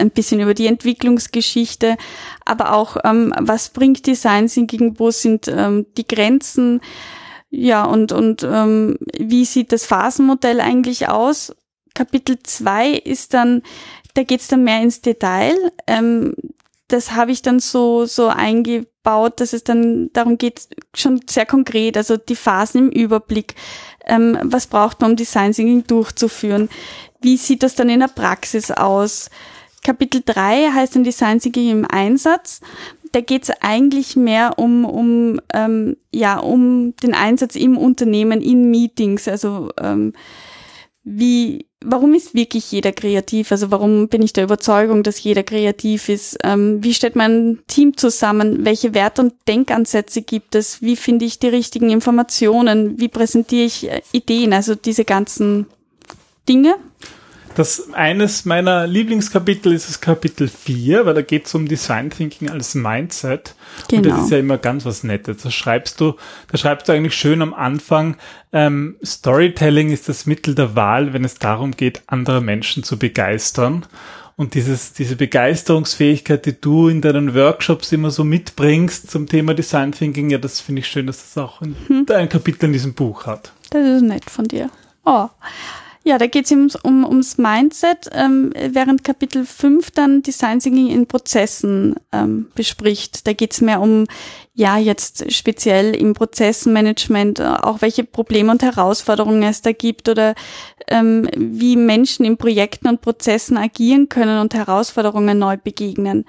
ein 0.00 0.10
bisschen 0.10 0.40
über 0.40 0.54
die 0.54 0.66
Entwicklungsgeschichte, 0.66 1.98
aber 2.46 2.72
auch 2.72 2.96
ähm, 3.04 3.34
was 3.38 3.68
bringt 3.68 4.06
Design 4.06 4.46
Thinking, 4.46 4.98
wo 4.98 5.10
sind 5.10 5.46
ähm, 5.48 5.84
die 5.98 6.08
Grenzen, 6.08 6.80
ja 7.50 7.84
und, 7.84 8.12
und 8.12 8.44
ähm, 8.44 8.96
wie 9.18 9.44
sieht 9.44 9.72
das 9.72 9.84
Phasenmodell 9.84 10.62
eigentlich 10.62 11.10
aus. 11.10 11.54
Kapitel 11.92 12.38
2 12.42 12.92
ist 12.92 13.34
dann 13.34 13.62
da 14.14 14.22
geht's 14.22 14.48
dann 14.48 14.64
mehr 14.64 14.80
ins 14.80 15.00
Detail. 15.00 15.54
Ähm, 15.86 16.34
das 16.94 17.12
habe 17.12 17.32
ich 17.32 17.42
dann 17.42 17.58
so, 17.58 18.06
so 18.06 18.28
eingebaut, 18.28 19.40
dass 19.40 19.52
es 19.52 19.64
dann 19.64 20.10
darum 20.12 20.38
geht, 20.38 20.68
schon 20.94 21.20
sehr 21.28 21.44
konkret, 21.44 21.96
also 21.96 22.16
die 22.16 22.36
Phasen 22.36 22.86
im 22.86 22.90
Überblick. 22.90 23.56
Ähm, 24.06 24.38
was 24.44 24.68
braucht 24.68 25.00
man, 25.00 25.10
um 25.10 25.16
Design 25.16 25.52
Thinking 25.52 25.84
durchzuführen? 25.86 26.68
Wie 27.20 27.36
sieht 27.36 27.64
das 27.64 27.74
dann 27.74 27.88
in 27.88 28.00
der 28.00 28.08
Praxis 28.08 28.70
aus? 28.70 29.28
Kapitel 29.82 30.22
3 30.24 30.70
heißt 30.72 30.94
dann 30.94 31.02
Design 31.02 31.40
Thinking 31.40 31.70
im 31.70 31.84
Einsatz. 31.84 32.60
Da 33.10 33.20
geht 33.20 33.42
es 33.42 33.50
eigentlich 33.60 34.14
mehr 34.14 34.58
um, 34.58 34.84
um, 34.84 35.40
ähm, 35.52 35.96
ja, 36.12 36.38
um 36.38 36.94
den 37.02 37.14
Einsatz 37.14 37.56
im 37.56 37.76
Unternehmen, 37.76 38.40
in 38.40 38.70
Meetings, 38.70 39.26
also 39.26 39.70
ähm, 39.80 40.12
wie, 41.02 41.66
warum 41.84 42.14
ist 42.14 42.34
wirklich 42.34 42.72
jeder 42.72 42.92
kreativ? 42.92 43.52
Also 43.52 43.70
warum 43.70 44.08
bin 44.08 44.22
ich 44.22 44.32
der 44.32 44.44
Überzeugung, 44.44 45.02
dass 45.02 45.22
jeder 45.22 45.42
kreativ 45.42 46.08
ist? 46.08 46.38
Ähm, 46.42 46.82
wie 46.82 46.94
stellt 46.94 47.16
man 47.16 47.32
ein 47.32 47.58
Team 47.66 47.96
zusammen? 47.96 48.64
Welche 48.64 48.94
Werte 48.94 49.22
und 49.22 49.34
Denkansätze 49.46 50.22
gibt 50.22 50.54
es? 50.54 50.82
Wie 50.82 50.96
finde 50.96 51.24
ich 51.24 51.38
die 51.38 51.48
richtigen 51.48 51.90
Informationen? 51.90 52.98
Wie 52.98 53.08
präsentiere 53.08 53.66
ich 53.66 53.90
äh, 53.90 54.00
Ideen? 54.12 54.52
Also 54.52 54.74
diese 54.74 55.04
ganzen 55.04 55.66
Dinge. 56.48 56.76
Das 57.54 57.92
eines 57.92 58.44
meiner 58.44 58.86
Lieblingskapitel 58.86 59.72
ist 59.72 59.88
das 59.88 60.00
Kapitel 60.00 60.48
4, 60.48 61.06
weil 61.06 61.14
da 61.14 61.22
geht 61.22 61.46
es 61.46 61.54
um 61.54 61.68
Design 61.68 62.10
Thinking 62.10 62.50
als 62.50 62.74
Mindset. 62.74 63.54
Genau. 63.88 63.98
Und 63.98 64.06
das 64.06 64.12
genau. 64.12 64.24
ist 64.24 64.30
ja 64.30 64.38
immer 64.38 64.58
ganz 64.58 64.84
was 64.84 65.04
Nettes. 65.04 65.42
Da 65.42 65.50
schreibst 65.50 66.00
du, 66.00 66.14
da 66.50 66.58
schreibst 66.58 66.88
du 66.88 66.92
eigentlich 66.92 67.14
schön 67.14 67.42
am 67.42 67.54
Anfang, 67.54 68.16
ähm, 68.52 68.96
Storytelling 69.04 69.90
ist 69.90 70.08
das 70.08 70.26
Mittel 70.26 70.54
der 70.54 70.74
Wahl, 70.74 71.12
wenn 71.12 71.24
es 71.24 71.36
darum 71.36 71.72
geht, 71.72 72.02
andere 72.06 72.40
Menschen 72.40 72.82
zu 72.82 72.98
begeistern. 72.98 73.86
Und 74.36 74.54
dieses, 74.54 74.92
diese 74.92 75.14
Begeisterungsfähigkeit, 75.14 76.44
die 76.46 76.60
du 76.60 76.88
in 76.88 77.00
deinen 77.00 77.34
Workshops 77.34 77.92
immer 77.92 78.10
so 78.10 78.24
mitbringst 78.24 79.08
zum 79.08 79.28
Thema 79.28 79.54
Design 79.54 79.92
Thinking, 79.92 80.28
ja, 80.30 80.38
das 80.38 80.60
finde 80.60 80.80
ich 80.80 80.88
schön, 80.88 81.06
dass 81.06 81.18
das 81.18 81.38
auch 81.40 81.60
ein, 81.60 81.76
hm. 81.86 82.06
ein 82.10 82.28
Kapitel 82.28 82.66
in 82.66 82.72
diesem 82.72 82.94
Buch 82.94 83.26
hat. 83.26 83.52
Das 83.70 83.86
ist 83.86 84.02
nett 84.02 84.28
von 84.28 84.46
dir. 84.46 84.70
Oh. 85.04 85.28
Ja, 86.06 86.18
da 86.18 86.26
geht 86.26 86.44
es 86.44 86.52
um, 86.52 86.68
um, 86.82 87.04
ums 87.06 87.38
Mindset, 87.38 88.10
ähm, 88.12 88.52
während 88.54 89.04
Kapitel 89.04 89.46
5 89.46 89.90
dann 89.90 90.20
Design 90.20 90.60
Thinking 90.60 90.88
in 90.88 91.06
Prozessen 91.06 91.94
ähm, 92.12 92.50
bespricht. 92.54 93.26
Da 93.26 93.32
geht 93.32 93.54
es 93.54 93.62
mehr 93.62 93.80
um, 93.80 94.04
ja, 94.52 94.76
jetzt 94.76 95.32
speziell 95.32 95.96
im 95.96 96.12
Prozessmanagement, 96.12 97.40
äh, 97.40 97.44
auch 97.44 97.80
welche 97.80 98.04
Probleme 98.04 98.52
und 98.52 98.62
Herausforderungen 98.62 99.44
es 99.44 99.62
da 99.62 99.72
gibt 99.72 100.10
oder 100.10 100.34
ähm, 100.88 101.26
wie 101.36 101.74
Menschen 101.76 102.26
in 102.26 102.36
Projekten 102.36 102.88
und 102.88 103.00
Prozessen 103.00 103.56
agieren 103.56 104.10
können 104.10 104.40
und 104.40 104.52
Herausforderungen 104.52 105.38
neu 105.38 105.56
begegnen. 105.56 106.26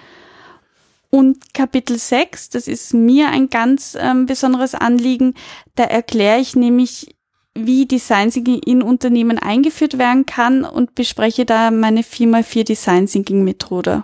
Und 1.09 1.53
Kapitel 1.53 1.97
6, 1.97 2.49
das 2.49 2.69
ist 2.69 2.93
mir 2.93 3.27
ein 3.27 3.49
ganz 3.49 3.97
ähm, 3.99 4.25
besonderes 4.25 4.73
Anliegen, 4.73 5.33
da 5.75 5.83
erkläre 5.83 6.39
ich 6.39 6.55
nämlich, 6.55 7.15
wie 7.57 7.85
Design 7.85 8.29
Thinking 8.29 8.59
in 8.59 8.81
Unternehmen 8.81 9.39
eingeführt 9.39 9.97
werden 9.97 10.25
kann 10.25 10.63
und 10.63 10.93
bespreche 10.93 11.45
da 11.45 11.71
meine 11.71 12.01
4x4 12.01 12.65
Design 12.65 13.07
Thinking 13.07 13.43
Methode. 13.43 14.03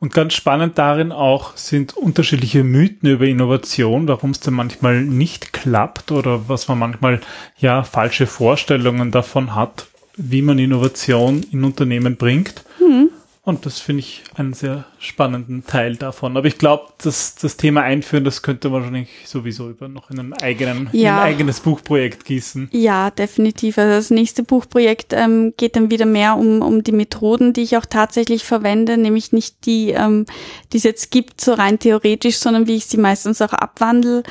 Und 0.00 0.12
ganz 0.12 0.34
spannend 0.34 0.76
darin 0.76 1.12
auch 1.12 1.56
sind 1.56 1.96
unterschiedliche 1.96 2.64
Mythen 2.64 3.08
über 3.08 3.26
Innovation, 3.26 4.08
warum 4.08 4.30
es 4.30 4.40
dann 4.40 4.54
manchmal 4.54 5.02
nicht 5.02 5.52
klappt 5.52 6.10
oder 6.10 6.48
was 6.48 6.68
man 6.68 6.78
manchmal 6.78 7.20
ja 7.58 7.84
falsche 7.84 8.26
Vorstellungen 8.26 9.12
davon 9.12 9.54
hat, 9.54 9.86
wie 10.16 10.42
man 10.42 10.58
Innovation 10.58 11.44
in 11.52 11.64
Unternehmen 11.64 12.16
bringt. 12.16 12.64
Mhm. 12.80 13.10
Und 13.44 13.66
das 13.66 13.80
finde 13.80 14.00
ich 14.00 14.22
einen 14.36 14.52
sehr 14.52 14.84
spannenden 15.00 15.66
Teil 15.66 15.96
davon. 15.96 16.36
Aber 16.36 16.46
ich 16.46 16.58
glaube, 16.58 16.92
dass 17.02 17.34
das 17.34 17.56
Thema 17.56 17.82
Einführen, 17.82 18.22
das 18.22 18.42
könnte 18.42 18.68
man 18.68 18.82
wahrscheinlich 18.82 19.08
sowieso 19.26 19.68
über 19.68 19.88
noch 19.88 20.10
in 20.10 20.20
einem 20.20 20.32
eigenen, 20.32 20.88
ja. 20.92 21.00
in 21.00 21.18
ein 21.18 21.34
eigenes 21.34 21.58
Buchprojekt 21.58 22.24
gießen. 22.24 22.68
Ja, 22.70 23.10
definitiv. 23.10 23.78
Also 23.78 23.94
das 23.94 24.10
nächste 24.10 24.44
Buchprojekt 24.44 25.12
ähm, 25.12 25.54
geht 25.56 25.74
dann 25.74 25.90
wieder 25.90 26.06
mehr 26.06 26.36
um, 26.36 26.62
um 26.62 26.84
die 26.84 26.92
Methoden, 26.92 27.52
die 27.52 27.62
ich 27.62 27.76
auch 27.76 27.84
tatsächlich 27.84 28.44
verwende, 28.44 28.96
nämlich 28.96 29.32
nicht 29.32 29.66
die, 29.66 29.90
ähm, 29.90 30.26
die 30.72 30.76
es 30.76 30.84
jetzt 30.84 31.10
gibt, 31.10 31.40
so 31.40 31.54
rein 31.54 31.80
theoretisch, 31.80 32.36
sondern 32.36 32.68
wie 32.68 32.76
ich 32.76 32.86
sie 32.86 32.98
meistens 32.98 33.42
auch 33.42 33.52
abwandle. 33.52 34.22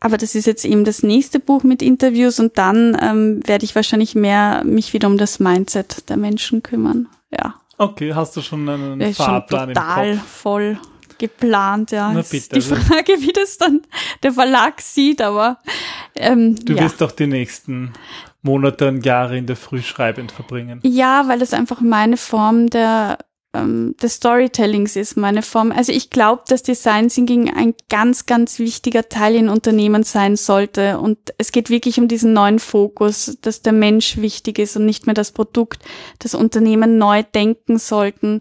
Aber 0.00 0.18
das 0.18 0.34
ist 0.34 0.46
jetzt 0.46 0.66
eben 0.66 0.84
das 0.84 1.02
nächste 1.02 1.40
Buch 1.40 1.62
mit 1.62 1.80
Interviews 1.80 2.38
und 2.40 2.58
dann 2.58 2.94
ähm, 3.00 3.40
werde 3.46 3.64
ich 3.64 3.74
wahrscheinlich 3.74 4.14
mehr 4.14 4.64
mich 4.64 4.92
wieder 4.92 5.08
um 5.08 5.16
das 5.16 5.40
Mindset 5.40 6.10
der 6.10 6.18
Menschen 6.18 6.62
kümmern. 6.62 7.08
Ja. 7.32 7.54
Okay, 7.78 8.14
hast 8.14 8.36
du 8.36 8.42
schon 8.42 8.68
einen 8.68 8.98
der 8.98 9.14
Fahrplan 9.14 9.70
ist 9.70 9.76
schon 9.76 9.84
total 9.84 10.08
im 10.08 10.18
Kopf? 10.18 10.28
voll 10.28 10.78
geplant, 11.18 11.90
ja. 11.90 12.12
Na 12.12 12.22
bitte, 12.22 12.48
die 12.50 12.54
also. 12.56 12.76
Frage, 12.76 13.12
wie 13.20 13.32
das 13.32 13.58
dann 13.58 13.82
der 14.22 14.32
Verlag 14.32 14.80
sieht, 14.80 15.22
aber 15.22 15.58
ähm, 16.14 16.56
du 16.64 16.74
ja. 16.74 16.82
wirst 16.82 17.00
doch 17.00 17.12
die 17.12 17.26
nächsten 17.26 17.92
Monate 18.42 18.88
und 18.88 19.04
Jahre 19.04 19.38
in 19.38 19.46
der 19.46 19.56
Früh 19.56 19.82
schreibend 19.82 20.32
verbringen. 20.32 20.80
Ja, 20.82 21.26
weil 21.28 21.38
das 21.38 21.54
einfach 21.54 21.80
meine 21.80 22.16
Form 22.16 22.68
der 22.68 23.18
ähm, 23.54 23.94
des 24.02 24.14
Storytellings 24.14 24.96
ist 24.96 25.16
meine 25.16 25.42
Form. 25.42 25.72
Also 25.72 25.92
ich 25.92 26.10
glaube, 26.10 26.42
dass 26.48 26.62
Design 26.62 27.08
Thinking 27.08 27.54
ein 27.54 27.74
ganz, 27.88 28.26
ganz 28.26 28.58
wichtiger 28.58 29.08
Teil 29.08 29.36
in 29.36 29.48
Unternehmen 29.48 30.02
sein 30.02 30.36
sollte. 30.36 30.98
Und 30.98 31.18
es 31.38 31.52
geht 31.52 31.70
wirklich 31.70 31.98
um 31.98 32.08
diesen 32.08 32.32
neuen 32.32 32.58
Fokus, 32.58 33.38
dass 33.40 33.62
der 33.62 33.72
Mensch 33.72 34.16
wichtig 34.16 34.58
ist 34.58 34.76
und 34.76 34.84
nicht 34.84 35.06
mehr 35.06 35.14
das 35.14 35.32
Produkt, 35.32 35.82
dass 36.18 36.34
Unternehmen 36.34 36.98
neu 36.98 37.22
denken 37.22 37.78
sollten 37.78 38.40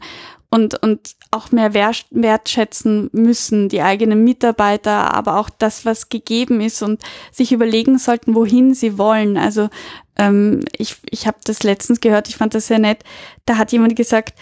und, 0.53 0.81
und 0.83 1.15
auch 1.31 1.51
mehr 1.51 1.73
wertschätzen 1.73 3.09
müssen, 3.11 3.69
die 3.69 3.81
eigenen 3.81 4.23
Mitarbeiter, 4.23 5.11
aber 5.13 5.39
auch 5.39 5.49
das, 5.49 5.83
was 5.83 6.09
gegeben 6.09 6.61
ist 6.61 6.83
und 6.83 7.01
sich 7.31 7.51
überlegen 7.51 7.97
sollten, 7.97 8.35
wohin 8.35 8.75
sie 8.75 8.99
wollen. 8.99 9.35
Also 9.35 9.69
ähm, 10.15 10.59
ich, 10.77 10.97
ich 11.09 11.25
habe 11.25 11.37
das 11.43 11.63
letztens 11.63 12.01
gehört, 12.01 12.29
ich 12.29 12.35
fand 12.35 12.53
das 12.53 12.67
sehr 12.67 12.77
nett. 12.77 12.99
Da 13.45 13.57
hat 13.57 13.71
jemand 13.71 13.95
gesagt, 13.95 14.35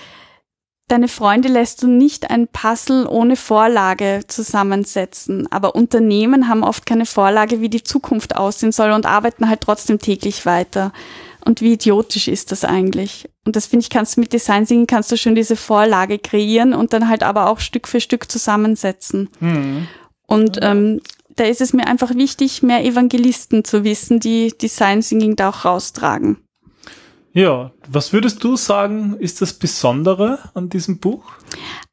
Deine 0.88 1.08
Freunde 1.08 1.48
lässt 1.48 1.84
du 1.84 1.88
nicht 1.88 2.30
ein 2.30 2.50
Puzzle 2.50 3.08
ohne 3.08 3.38
Vorlage 3.38 4.22
zusammensetzen. 4.28 5.50
Aber 5.52 5.76
Unternehmen 5.76 6.50
haben 6.50 6.64
oft 6.64 6.86
keine 6.86 7.06
Vorlage, 7.06 7.62
wie 7.62 7.70
die 7.70 7.84
Zukunft 7.84 8.36
aussehen 8.36 8.74
soll 8.74 8.92
und 8.92 9.06
arbeiten 9.06 9.48
halt 9.48 9.62
trotzdem 9.62 10.00
täglich 10.00 10.46
weiter. 10.46 10.92
Und 11.46 11.62
wie 11.62 11.74
idiotisch 11.74 12.28
ist 12.28 12.52
das 12.52 12.66
eigentlich? 12.66 13.30
Und 13.46 13.56
das 13.56 13.68
finde 13.68 13.84
ich, 13.84 13.90
kannst 13.90 14.16
du 14.16 14.20
mit 14.22 14.34
Design 14.34 14.66
Thinking 14.66 14.88
kannst 14.88 15.12
du 15.12 15.18
schon 15.18 15.34
diese 15.34 15.56
Vorlage 15.56 16.20
kreieren 16.20 16.74
und 16.74 16.94
dann 16.94 17.08
halt 17.08 17.24
aber 17.24 17.50
auch 17.50 17.60
Stück 17.60 17.88
für 17.88 18.02
Stück 18.02 18.32
zusammensetzen. 18.32 19.30
Mhm. 19.40 19.88
Und 20.28 20.60
ähm, 20.62 21.02
da 21.36 21.46
ist 21.46 21.62
es 21.62 21.74
mir 21.74 21.88
einfach 21.88 22.14
wichtig, 22.16 22.62
mehr 22.62 22.84
Evangelisten 22.84 23.64
zu 23.64 23.84
wissen, 23.84 24.20
die 24.20 24.54
Design 24.62 25.02
Thinking 25.02 25.36
da 25.36 25.50
auch 25.50 25.66
raustragen. 25.66 26.38
Ja, 27.34 27.72
was 27.88 28.14
würdest 28.14 28.44
du 28.44 28.56
sagen, 28.58 29.16
ist 29.20 29.42
das 29.42 29.54
Besondere 29.54 30.40
an 30.54 30.70
diesem 30.70 31.00
Buch? 31.00 31.24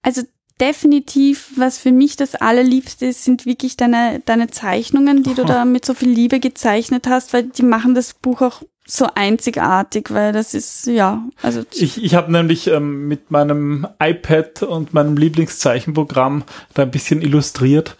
Also 0.02 0.22
definitiv, 0.60 1.52
was 1.56 1.78
für 1.78 1.92
mich 1.92 2.16
das 2.16 2.34
Allerliebste 2.34 3.06
ist, 3.06 3.24
sind 3.24 3.46
wirklich 3.46 3.76
deine, 3.76 4.20
deine 4.24 4.48
Zeichnungen, 4.48 5.22
die 5.22 5.34
du 5.34 5.44
da 5.44 5.64
mit 5.64 5.84
so 5.84 5.94
viel 5.94 6.10
Liebe 6.10 6.40
gezeichnet 6.40 7.06
hast, 7.08 7.32
weil 7.32 7.44
die 7.44 7.62
machen 7.62 7.94
das 7.94 8.14
Buch 8.14 8.42
auch 8.42 8.62
so 8.84 9.06
einzigartig, 9.14 10.10
weil 10.10 10.32
das 10.32 10.54
ist, 10.54 10.86
ja, 10.86 11.22
also. 11.42 11.62
Ich, 11.74 12.02
ich 12.02 12.14
habe 12.14 12.32
nämlich 12.32 12.68
ähm, 12.68 13.06
mit 13.06 13.30
meinem 13.30 13.86
iPad 14.02 14.62
und 14.62 14.94
meinem 14.94 15.16
Lieblingszeichenprogramm 15.16 16.44
da 16.74 16.82
ein 16.82 16.90
bisschen 16.90 17.20
illustriert. 17.20 17.96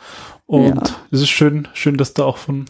Und 0.47 0.97
es 1.11 1.21
ja. 1.21 1.25
ist 1.25 1.29
schön, 1.29 1.69
schön, 1.75 1.99
dass 1.99 2.15
da 2.15 2.25
auch 2.25 2.39
von, 2.39 2.65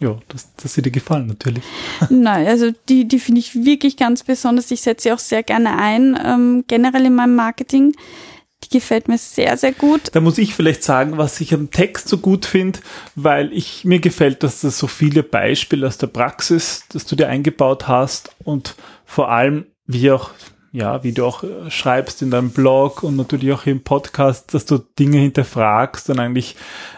ja, 0.00 0.18
dass, 0.28 0.54
dass 0.56 0.74
sie 0.74 0.82
dir 0.82 0.90
gefallen 0.90 1.26
natürlich. 1.26 1.64
Nein, 2.10 2.46
also 2.46 2.70
die, 2.88 3.06
die 3.06 3.18
finde 3.18 3.40
ich 3.40 3.64
wirklich 3.64 3.96
ganz 3.96 4.24
besonders. 4.24 4.70
Ich 4.70 4.82
setze 4.82 5.04
sie 5.04 5.12
auch 5.12 5.18
sehr 5.18 5.42
gerne 5.42 5.78
ein, 5.78 6.18
ähm, 6.22 6.64
generell 6.66 7.06
in 7.06 7.14
meinem 7.14 7.36
Marketing. 7.36 7.94
Die 8.64 8.68
gefällt 8.70 9.08
mir 9.08 9.18
sehr, 9.18 9.56
sehr 9.56 9.72
gut. 9.72 10.02
Da 10.12 10.20
muss 10.20 10.38
ich 10.38 10.54
vielleicht 10.54 10.82
sagen, 10.82 11.18
was 11.18 11.40
ich 11.40 11.52
am 11.52 11.70
Text 11.70 12.08
so 12.08 12.18
gut 12.18 12.46
finde, 12.46 12.80
weil 13.14 13.52
ich 13.52 13.84
mir 13.84 14.00
gefällt, 14.00 14.42
dass 14.42 14.62
das 14.62 14.78
so 14.78 14.86
viele 14.86 15.22
Beispiele 15.22 15.86
aus 15.86 15.98
der 15.98 16.06
Praxis, 16.06 16.84
dass 16.88 17.04
du 17.04 17.14
dir 17.14 17.28
eingebaut 17.28 17.88
hast 17.88 18.34
und 18.42 18.74
vor 19.04 19.30
allem, 19.30 19.66
wie 19.86 20.10
auch, 20.10 20.30
ja, 20.72 21.04
wie 21.04 21.12
du 21.12 21.26
auch 21.26 21.44
äh, 21.44 21.70
schreibst 21.70 22.22
in 22.22 22.30
deinem 22.30 22.50
Blog 22.50 23.02
und 23.02 23.16
natürlich 23.16 23.52
auch 23.52 23.66
im 23.66 23.84
Podcast, 23.84 24.54
dass 24.54 24.64
du 24.64 24.78
Dinge 24.78 25.18
hinterfragst 25.18 26.08
und 26.10 26.18
eigentlich, 26.18 26.56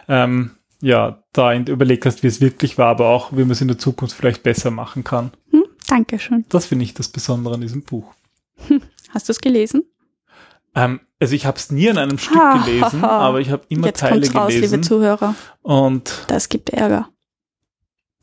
ähm, 0.08 0.52
ja, 0.80 1.22
da 1.32 1.54
überlegt 1.54 2.06
hast, 2.06 2.22
wie 2.22 2.26
es 2.26 2.40
wirklich 2.40 2.78
war, 2.78 2.88
aber 2.88 3.08
auch, 3.08 3.32
wie 3.32 3.40
man 3.40 3.52
es 3.52 3.60
in 3.60 3.68
der 3.68 3.78
Zukunft 3.78 4.14
vielleicht 4.16 4.42
besser 4.42 4.70
machen 4.70 5.04
kann. 5.04 5.32
Hm, 5.50 5.64
Dankeschön. 5.88 6.44
Das 6.48 6.66
finde 6.66 6.84
ich 6.84 6.94
das 6.94 7.08
Besondere 7.08 7.54
an 7.54 7.60
diesem 7.60 7.82
Buch. 7.82 8.12
Hast 9.10 9.28
du 9.28 9.32
es 9.32 9.40
gelesen? 9.40 9.84
Ähm, 10.74 11.00
also 11.18 11.34
ich 11.34 11.46
habe 11.46 11.56
es 11.56 11.70
nie 11.70 11.86
in 11.86 11.96
einem 11.98 12.18
Stück 12.18 12.38
gelesen, 12.64 13.02
aber 13.04 13.40
ich 13.40 13.50
habe 13.50 13.64
immer 13.68 13.86
Jetzt 13.86 14.00
Teile 14.00 14.30
raus, 14.32 14.48
gelesen. 14.48 14.74
liebe 14.74 14.80
Zuhörer. 14.82 15.34
Und 15.62 16.24
das 16.28 16.48
gibt 16.48 16.70
Ärger. 16.70 17.08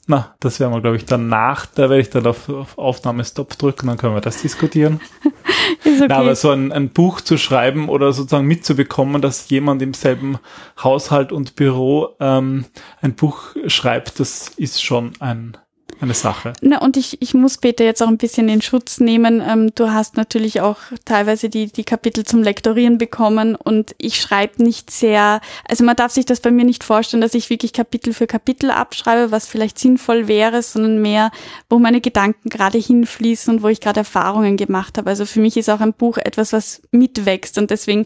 Na, 0.05 0.35
das 0.41 0.59
werden 0.59 0.73
wir, 0.73 0.81
glaube 0.81 0.97
ich, 0.97 1.05
danach, 1.05 1.65
da 1.65 1.83
werde 1.83 2.01
ich 2.01 2.09
dann 2.09 2.27
auf, 2.27 2.49
auf 2.49 2.77
Aufnahmestop 2.77 3.57
drücken, 3.57 3.87
dann 3.87 3.97
können 3.97 4.13
wir 4.13 4.21
das 4.21 4.41
diskutieren. 4.41 4.99
Ist 5.85 6.01
okay. 6.01 6.07
Na, 6.09 6.17
aber 6.17 6.35
so 6.35 6.49
ein, 6.49 6.73
ein 6.73 6.89
Buch 6.89 7.21
zu 7.21 7.37
schreiben 7.37 7.87
oder 7.87 8.11
sozusagen 8.11 8.45
mitzubekommen, 8.45 9.21
dass 9.21 9.49
jemand 9.49 9.81
im 9.81 9.93
selben 9.93 10.39
Haushalt 10.81 11.31
und 11.31 11.55
Büro 11.55 12.15
ähm, 12.19 12.65
ein 13.01 13.15
Buch 13.15 13.55
schreibt, 13.67 14.19
das 14.19 14.49
ist 14.49 14.83
schon 14.83 15.13
ein, 15.21 15.57
eine 16.01 16.13
Sache. 16.13 16.53
Na, 16.61 16.79
und 16.81 16.97
ich, 16.97 17.21
ich 17.21 17.33
muss 17.33 17.57
Peter 17.57 17.83
jetzt 17.83 18.01
auch 18.01 18.07
ein 18.07 18.17
bisschen 18.17 18.49
in 18.49 18.61
Schutz 18.61 18.99
nehmen. 18.99 19.41
Ähm, 19.45 19.73
du 19.75 19.91
hast 19.91 20.17
natürlich 20.17 20.61
auch 20.61 20.77
teilweise 21.05 21.49
die, 21.49 21.67
die 21.71 21.83
Kapitel 21.83 22.23
zum 22.23 22.43
Lektorieren 22.43 22.97
bekommen 22.97 23.55
und 23.55 23.95
ich 23.97 24.19
schreibe 24.19 24.63
nicht 24.63 24.91
sehr, 24.91 25.41
also 25.67 25.83
man 25.83 25.95
darf 25.95 26.11
sich 26.11 26.25
das 26.25 26.39
bei 26.39 26.51
mir 26.51 26.65
nicht 26.65 26.83
vorstellen, 26.83 27.21
dass 27.21 27.33
ich 27.33 27.49
wirklich 27.49 27.73
Kapitel 27.73 28.13
für 28.13 28.27
Kapitel 28.27 28.71
abschreibe, 28.71 29.31
was 29.31 29.47
vielleicht 29.47 29.79
sinnvoll 29.79 30.27
wäre, 30.27 30.61
sondern 30.61 31.01
mehr, 31.01 31.31
wo 31.69 31.79
meine 31.79 32.01
Gedanken 32.01 32.49
gerade 32.49 32.77
hinfließen 32.77 33.53
und 33.53 33.63
wo 33.63 33.67
ich 33.67 33.81
gerade 33.81 34.01
Erfahrungen 34.01 34.57
gemacht 34.57 34.97
habe. 34.97 35.09
Also 35.09 35.25
für 35.25 35.39
mich 35.39 35.57
ist 35.57 35.69
auch 35.69 35.81
ein 35.81 35.93
Buch 35.93 36.17
etwas, 36.17 36.53
was 36.53 36.81
mitwächst 36.91 37.57
und 37.57 37.71
deswegen 37.71 38.05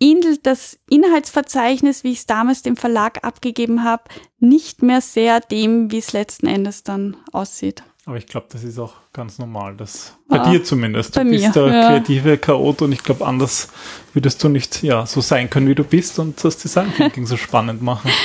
ähnelt 0.00 0.46
das 0.46 0.78
Inhaltsverzeichnis, 0.88 2.04
wie 2.04 2.12
ich 2.12 2.18
es 2.18 2.26
damals 2.26 2.62
dem 2.62 2.76
Verlag 2.76 3.24
abgegeben 3.24 3.84
habe, 3.84 4.04
nicht 4.38 4.82
mehr 4.82 5.00
sehr 5.00 5.40
dem, 5.40 5.90
wie 5.90 5.98
es 5.98 6.12
letzten 6.12 6.46
Endes 6.46 6.82
dann 6.82 7.16
aussieht. 7.32 7.82
Aber 8.06 8.16
ich 8.16 8.26
glaube, 8.26 8.46
das 8.50 8.64
ist 8.64 8.78
auch 8.78 8.94
ganz 9.12 9.38
normal. 9.38 9.76
Das, 9.76 10.16
bei 10.28 10.40
ah, 10.40 10.50
dir 10.50 10.64
zumindest. 10.64 11.14
Du 11.14 11.24
bist 11.24 11.44
mir, 11.44 11.52
der 11.52 11.66
ja. 11.66 11.88
kreative 11.88 12.38
Chaot 12.38 12.80
und 12.80 12.92
ich 12.92 13.02
glaube, 13.02 13.26
anders 13.26 13.68
würdest 14.14 14.42
du 14.42 14.48
nicht 14.48 14.82
ja, 14.82 15.04
so 15.04 15.20
sein 15.20 15.50
können, 15.50 15.68
wie 15.68 15.74
du 15.74 15.84
bist 15.84 16.18
und 16.18 16.42
das 16.42 16.56
Design 16.56 16.90
Thinking 16.96 17.26
so 17.26 17.36
spannend 17.36 17.82
machen. 17.82 18.10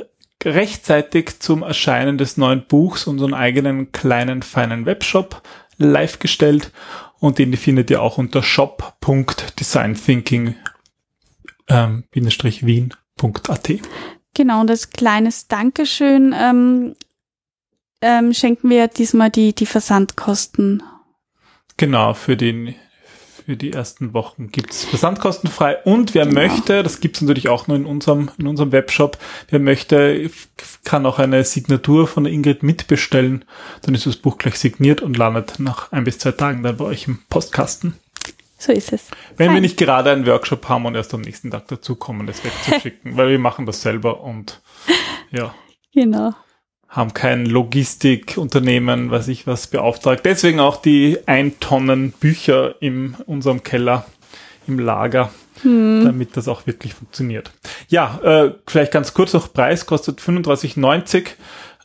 rechtzeitig 0.44 1.40
zum 1.40 1.64
Erscheinen 1.64 2.18
des 2.18 2.36
neuen 2.38 2.66
Buchs 2.68 3.08
unseren 3.08 3.34
eigenen 3.34 3.92
kleinen, 3.92 4.44
feinen 4.44 4.86
Webshop 4.86 5.42
live 5.78 6.20
gestellt 6.20 6.72
und 7.20 7.40
den 7.40 7.58
findet 7.58 7.90
ihr 7.90 8.02
auch 8.02 8.18
unter 8.18 8.42
shop.designthinking 8.44 10.56
ähm, 11.68 12.04
wien.at. 12.12 13.70
Genau, 14.34 14.62
und 14.62 14.70
als 14.70 14.90
kleines 14.90 15.48
Dankeschön 15.48 16.34
ähm, 16.38 16.96
ähm, 18.02 18.34
schenken 18.34 18.70
wir 18.70 18.88
diesmal 18.88 19.30
die, 19.30 19.54
die 19.54 19.66
Versandkosten. 19.66 20.84
Genau, 21.78 22.14
für 22.14 22.38
den 22.38 22.76
für 23.46 23.58
die 23.58 23.74
ersten 23.74 24.14
Wochen 24.14 24.48
gibt's 24.48 24.86
versandkostenfrei 24.86 25.78
und 25.84 26.16
wer 26.16 26.26
Genau. 26.26 26.42
möchte, 26.42 26.82
das 26.82 27.00
gibt's 27.00 27.22
natürlich 27.22 27.48
auch 27.48 27.68
nur 27.68 27.78
in 27.78 27.86
unserem, 27.86 28.32
in 28.40 28.48
unserem 28.48 28.72
Webshop, 28.72 29.20
wer 29.50 29.60
möchte, 29.60 30.32
kann 30.84 31.06
auch 31.06 31.20
eine 31.20 31.44
Signatur 31.44 32.08
von 32.08 32.24
der 32.24 32.34
Ingrid 32.34 32.64
mitbestellen, 32.64 33.46
dann 33.84 33.94
ist 33.94 34.08
das 34.08 34.16
Buch 34.16 34.40
gleich 34.40 34.58
signiert 34.58 35.02
und 35.02 35.16
landet 35.16 35.60
nach 35.60 35.92
ein 35.92 36.06
bis 36.06 36.18
zwei 36.18 36.32
Tagen 36.32 36.64
dann 36.64 36.78
bei 36.78 36.86
euch 36.86 37.08
im 37.08 37.20
Postkasten. 37.30 37.94
So 38.58 38.72
ist 38.72 38.94
es. 38.94 39.10
Wenn 39.38 39.48
wir 39.50 39.54
Fein. 39.56 39.62
nicht 39.64 39.78
gerade 39.78 40.12
einen 40.12 40.26
Workshop 40.26 40.70
haben 40.70 40.86
und 40.86 40.96
erst 40.96 41.14
am 41.14 41.22
nächsten 41.22 41.52
Tag 41.52 41.68
dazukommen, 41.68 42.26
das 42.28 42.44
wegzuschicken, 42.44 43.18
weil 43.18 43.30
wir 43.30 43.40
machen 43.40 43.66
das 43.66 43.82
selber 43.82 44.22
und 44.22 44.62
ja, 45.32 45.54
Genau. 45.94 46.34
haben 46.88 47.14
kein 47.14 47.46
Logistikunternehmen, 47.46 49.12
was 49.12 49.28
ich 49.28 49.48
was 49.48 49.68
beauftragt. 49.68 50.26
Deswegen 50.26 50.60
auch 50.60 50.78
die 50.78 51.18
ein 51.26 51.60
Tonnen 51.60 52.12
Bücher 52.12 52.76
in 52.82 53.16
unserem 53.26 53.64
Keller 53.64 54.06
im 54.68 54.80
Lager, 54.80 55.30
damit 55.64 56.36
das 56.38 56.48
auch 56.48 56.66
wirklich 56.68 56.94
funktioniert. 56.96 57.52
Ja, 57.88 58.20
äh, 58.24 58.54
vielleicht 58.68 58.92
ganz 58.92 59.14
kurz 59.14 59.34
noch 59.34 59.52
Preis, 59.54 59.86
kostet 59.86 60.20
35,90, 60.22 61.28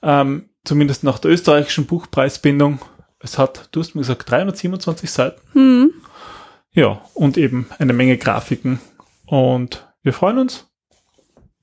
ähm, 0.03 0.49
zumindest 0.65 1.05
nach 1.05 1.19
der 1.19 1.31
österreichischen 1.31 1.87
Buchpreisbindung. 1.87 2.79
Es 3.21 3.39
hat, 3.39 3.69
du 3.73 3.81
hast 3.81 3.95
mir 3.95 4.01
gesagt, 4.01 4.31
327 4.31 5.11
Seiten. 5.11 5.41
Hm. 5.53 5.93
Ja, 6.73 7.03
und 7.15 7.37
eben 7.37 7.69
eine 7.79 7.93
Menge 7.93 8.17
Grafiken. 8.17 8.81
Und 9.27 9.87
wir 10.03 10.13
freuen 10.13 10.39
uns 10.39 10.71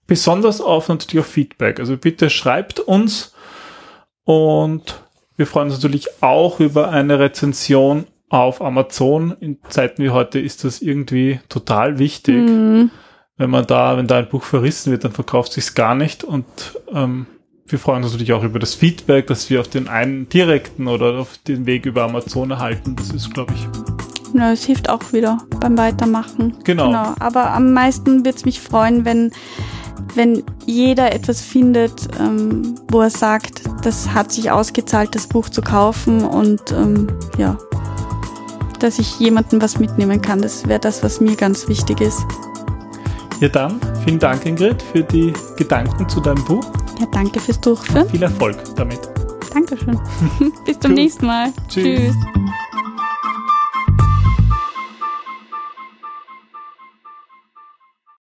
besonders 0.06 0.62
auf 0.62 0.88
natürlich 0.88 1.20
auf 1.20 1.32
Feedback. 1.32 1.80
Also 1.80 1.98
bitte 1.98 2.30
schreibt 2.30 2.80
uns 2.80 3.34
und 4.24 5.02
wir 5.36 5.46
freuen 5.46 5.68
uns 5.68 5.76
natürlich 5.76 6.24
auch 6.24 6.60
über 6.60 6.90
eine 6.90 7.20
Rezension 7.20 8.08
auf 8.30 8.62
Amazon. 8.62 9.36
In 9.40 9.60
Zeiten 9.70 10.04
wie 10.04 10.10
heute 10.10 10.40
ist 10.40 10.64
das 10.64 10.82
irgendwie 10.82 11.40
total 11.50 12.00
wichtig. 12.00 12.48
Hm. 12.48 12.92
Wenn 13.38 13.50
man 13.50 13.68
da, 13.68 13.98
wenn 13.98 14.08
da 14.08 14.18
ein 14.18 14.30
Buch 14.30 14.44
verrissen 14.44 14.92
wird, 14.92 15.04
dann 15.04 15.12
verkauft 15.12 15.54
sich's 15.54 15.76
gar 15.76 15.94
nicht 15.94 16.24
und 16.24 16.46
ähm, 16.92 17.28
wir 17.68 17.80
freuen 17.80 18.02
uns 18.02 18.14
natürlich 18.14 18.34
auch 18.34 18.44
über 18.44 18.60
das 18.60 18.76
Feedback, 18.76 19.28
das 19.28 19.50
wir 19.50 19.60
auf 19.60 19.68
den 19.68 19.90
einen 19.90 20.30
direkten 20.30 20.88
oder 20.88 21.20
auf 21.20 21.38
den 21.38 21.66
Weg 21.66 21.86
über 21.86 22.04
Amazon 22.04 22.50
erhalten. 22.50 22.96
Das 22.96 23.10
ist, 23.10 23.34
glaube 23.34 23.54
ich, 23.54 23.87
Ja, 24.34 24.52
es 24.52 24.64
hilft 24.66 24.90
auch 24.90 25.14
wieder 25.14 25.40
beim 25.60 25.78
Weitermachen. 25.78 26.56
Genau. 26.64 26.92
Aber 27.20 27.52
am 27.52 27.74
meisten 27.74 28.26
wird 28.26 28.36
es 28.36 28.46
mich 28.46 28.62
freuen, 28.62 29.06
wenn, 29.06 29.32
wenn 30.16 30.44
jeder 30.66 31.14
etwas 31.14 31.42
findet, 31.42 32.08
ähm, 32.20 32.76
wo 32.90 33.02
er 33.02 33.10
sagt, 33.10 33.62
das 33.84 34.10
hat 34.14 34.32
sich 34.32 34.52
ausgezahlt, 34.52 35.16
das 35.16 35.28
Buch 35.28 35.50
zu 35.50 35.62
kaufen 35.62 36.24
und 36.24 36.72
ähm, 36.72 37.08
ja, 37.38 37.58
dass 38.80 39.00
ich 39.00 39.20
jemandem 39.20 39.62
was 39.62 39.80
mitnehmen 39.80 40.22
kann. 40.22 40.42
Das 40.42 40.68
wäre 40.68 40.80
das, 40.80 41.04
was 41.04 41.20
mir 41.20 41.36
ganz 41.36 41.68
wichtig 41.68 42.02
ist. 42.02 42.26
Ja, 43.40 43.50
dann 43.50 43.80
vielen 44.04 44.20
Dank, 44.20 44.46
Ingrid, 44.46 44.82
für 44.82 45.04
die 45.04 45.32
Gedanken 45.58 46.10
zu 46.10 46.20
deinem 46.20 46.44
Buch. 46.46 46.66
Ja, 47.00 47.06
danke 47.12 47.40
fürs 47.40 47.60
Durchführen. 47.62 48.10
Viel 48.10 48.24
Erfolg 48.24 48.58
damit. 48.76 49.00
Dankeschön. 49.54 50.00
Bis 50.66 50.80
zum 50.80 50.92
Gut. 50.92 51.00
nächsten 51.00 51.26
Mal. 51.28 51.54
Tschüss. 51.70 52.14
Tschüss. 52.14 52.16